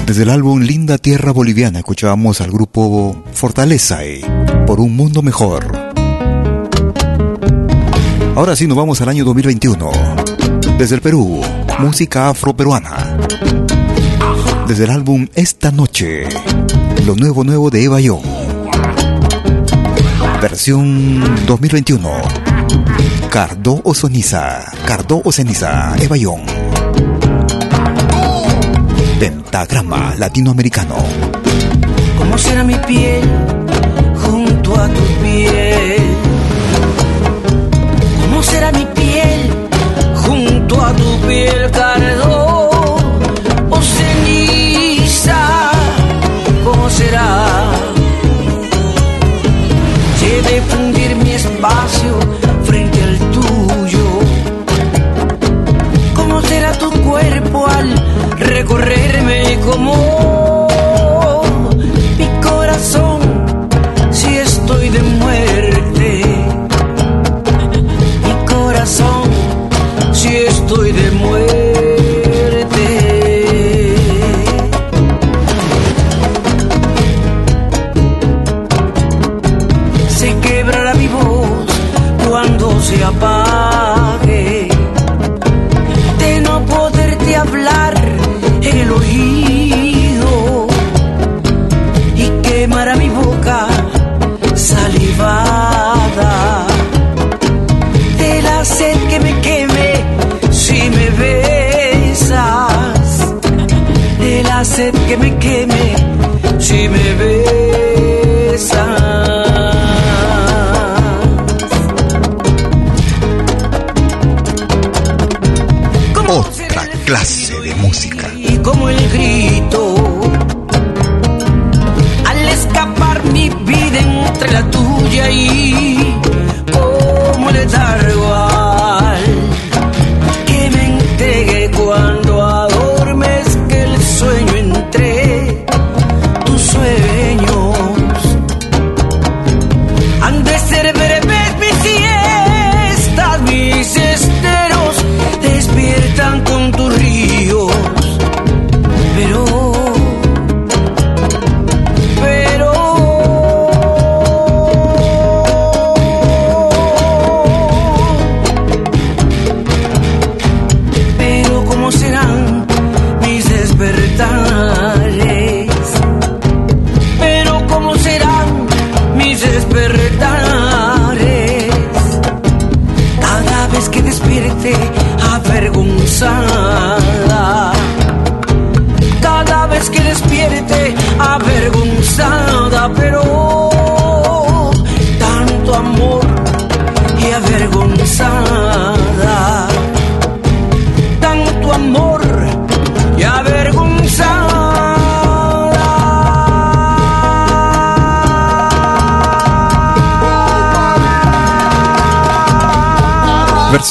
Desde 0.06 0.22
el 0.22 0.30
álbum 0.30 0.62
Linda 0.62 0.96
Tierra 0.96 1.32
Boliviana 1.32 1.80
escuchábamos 1.80 2.40
al 2.40 2.50
grupo 2.50 3.22
Fortaleza 3.34 4.02
y 4.02 4.24
Por 4.66 4.80
un 4.80 4.96
Mundo 4.96 5.20
Mejor. 5.20 5.92
Ahora 8.34 8.56
sí 8.56 8.66
nos 8.66 8.78
vamos 8.78 9.02
al 9.02 9.10
año 9.10 9.26
2021. 9.26 10.21
Desde 10.82 10.96
el 10.96 11.00
Perú, 11.00 11.40
música 11.78 12.28
afroperuana. 12.28 13.16
Desde 14.66 14.82
el 14.82 14.90
álbum 14.90 15.28
Esta 15.32 15.70
Noche, 15.70 16.24
lo 17.06 17.14
nuevo 17.14 17.44
nuevo 17.44 17.70
de 17.70 17.84
Eva 17.84 18.00
Young. 18.00 18.24
Versión 20.40 21.46
2021. 21.46 22.10
Cardo 23.30 23.80
o 23.84 23.94
Ceniza. 23.94 24.72
Cardo 24.84 25.22
o 25.24 25.30
Ceniza. 25.30 25.94
Eva 26.00 26.16
Young. 26.16 26.42
Pentagrama 29.20 30.16
Latinoamericano. 30.18 30.96
¿Cómo 32.18 32.36
será 32.36 32.64
mi 32.64 32.74
piel 32.74 33.22
junto 34.16 34.74
a 34.74 34.88
tu 34.88 35.22
piel? 35.22 35.71
Piel, 41.32 41.70
cardo 41.70 42.70
o 43.70 43.78
ceniza? 43.96 45.40
¿Cómo 46.64 46.90
será? 46.90 47.28
De 50.52 50.60
fundir 50.62 51.14
mi 51.16 51.30
espacio 51.32 52.12
frente 52.64 52.98
al 53.02 53.16
tuyo. 53.36 54.06
¿Cómo 56.14 56.42
será 56.42 56.72
tu 56.72 56.90
cuerpo 57.08 57.66
al 57.66 57.88
recorrerme 58.38 59.58
como 59.66 60.11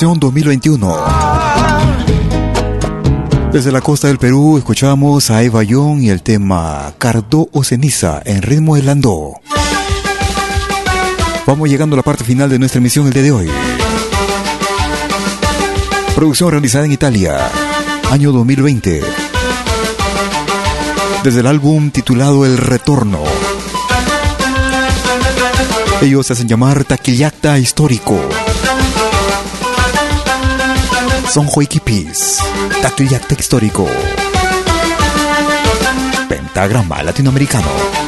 versión 0.01 0.19
2021. 0.19 0.97
Desde 3.51 3.71
la 3.71 3.81
costa 3.81 4.07
del 4.07 4.17
Perú 4.17 4.57
escuchamos 4.57 5.29
a 5.29 5.43
Eva 5.43 5.61
Young 5.61 6.01
y 6.01 6.09
el 6.09 6.23
tema 6.23 6.91
Cardo 6.97 7.47
o 7.51 7.63
Ceniza 7.63 8.19
en 8.25 8.41
ritmo 8.41 8.75
de 8.77 8.81
landó. 8.81 9.33
Vamos 11.45 11.69
llegando 11.69 11.95
a 11.95 11.97
la 11.97 12.03
parte 12.03 12.23
final 12.23 12.49
de 12.49 12.57
nuestra 12.57 12.79
emisión 12.79 13.05
el 13.05 13.13
día 13.13 13.21
de 13.21 13.31
hoy. 13.31 13.51
Producción 16.15 16.49
realizada 16.49 16.85
en 16.85 16.93
Italia, 16.93 17.37
año 18.09 18.31
2020. 18.31 19.03
Desde 21.23 21.41
el 21.41 21.45
álbum 21.45 21.91
titulado 21.91 22.43
El 22.47 22.57
Retorno. 22.57 23.19
Ellos 26.01 26.25
se 26.25 26.33
hacen 26.33 26.47
llamar 26.47 26.85
Taquillacta 26.85 27.59
Histórico. 27.59 28.19
Son 31.31 31.47
Joiquipis, 31.47 32.39
Tacliyacte 32.81 33.37
Histórico, 33.39 33.87
Pentagrama 36.27 37.01
Latinoamericano. 37.01 38.00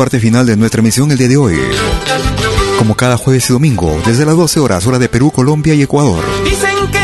Parte 0.00 0.18
final 0.18 0.46
de 0.46 0.56
nuestra 0.56 0.78
emisión 0.78 1.10
el 1.10 1.18
día 1.18 1.28
de 1.28 1.36
hoy. 1.36 1.58
Como 2.78 2.96
cada 2.96 3.18
jueves 3.18 3.50
y 3.50 3.52
domingo, 3.52 4.00
desde 4.06 4.24
las 4.24 4.34
12 4.34 4.58
horas, 4.58 4.86
hora 4.86 4.98
de 4.98 5.10
Perú, 5.10 5.30
Colombia 5.30 5.74
y 5.74 5.82
Ecuador. 5.82 6.24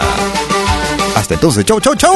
Hasta 1.15 1.33
entonces, 1.35 1.65
chau, 1.65 1.79
chau, 1.79 1.95
chau. 1.95 2.15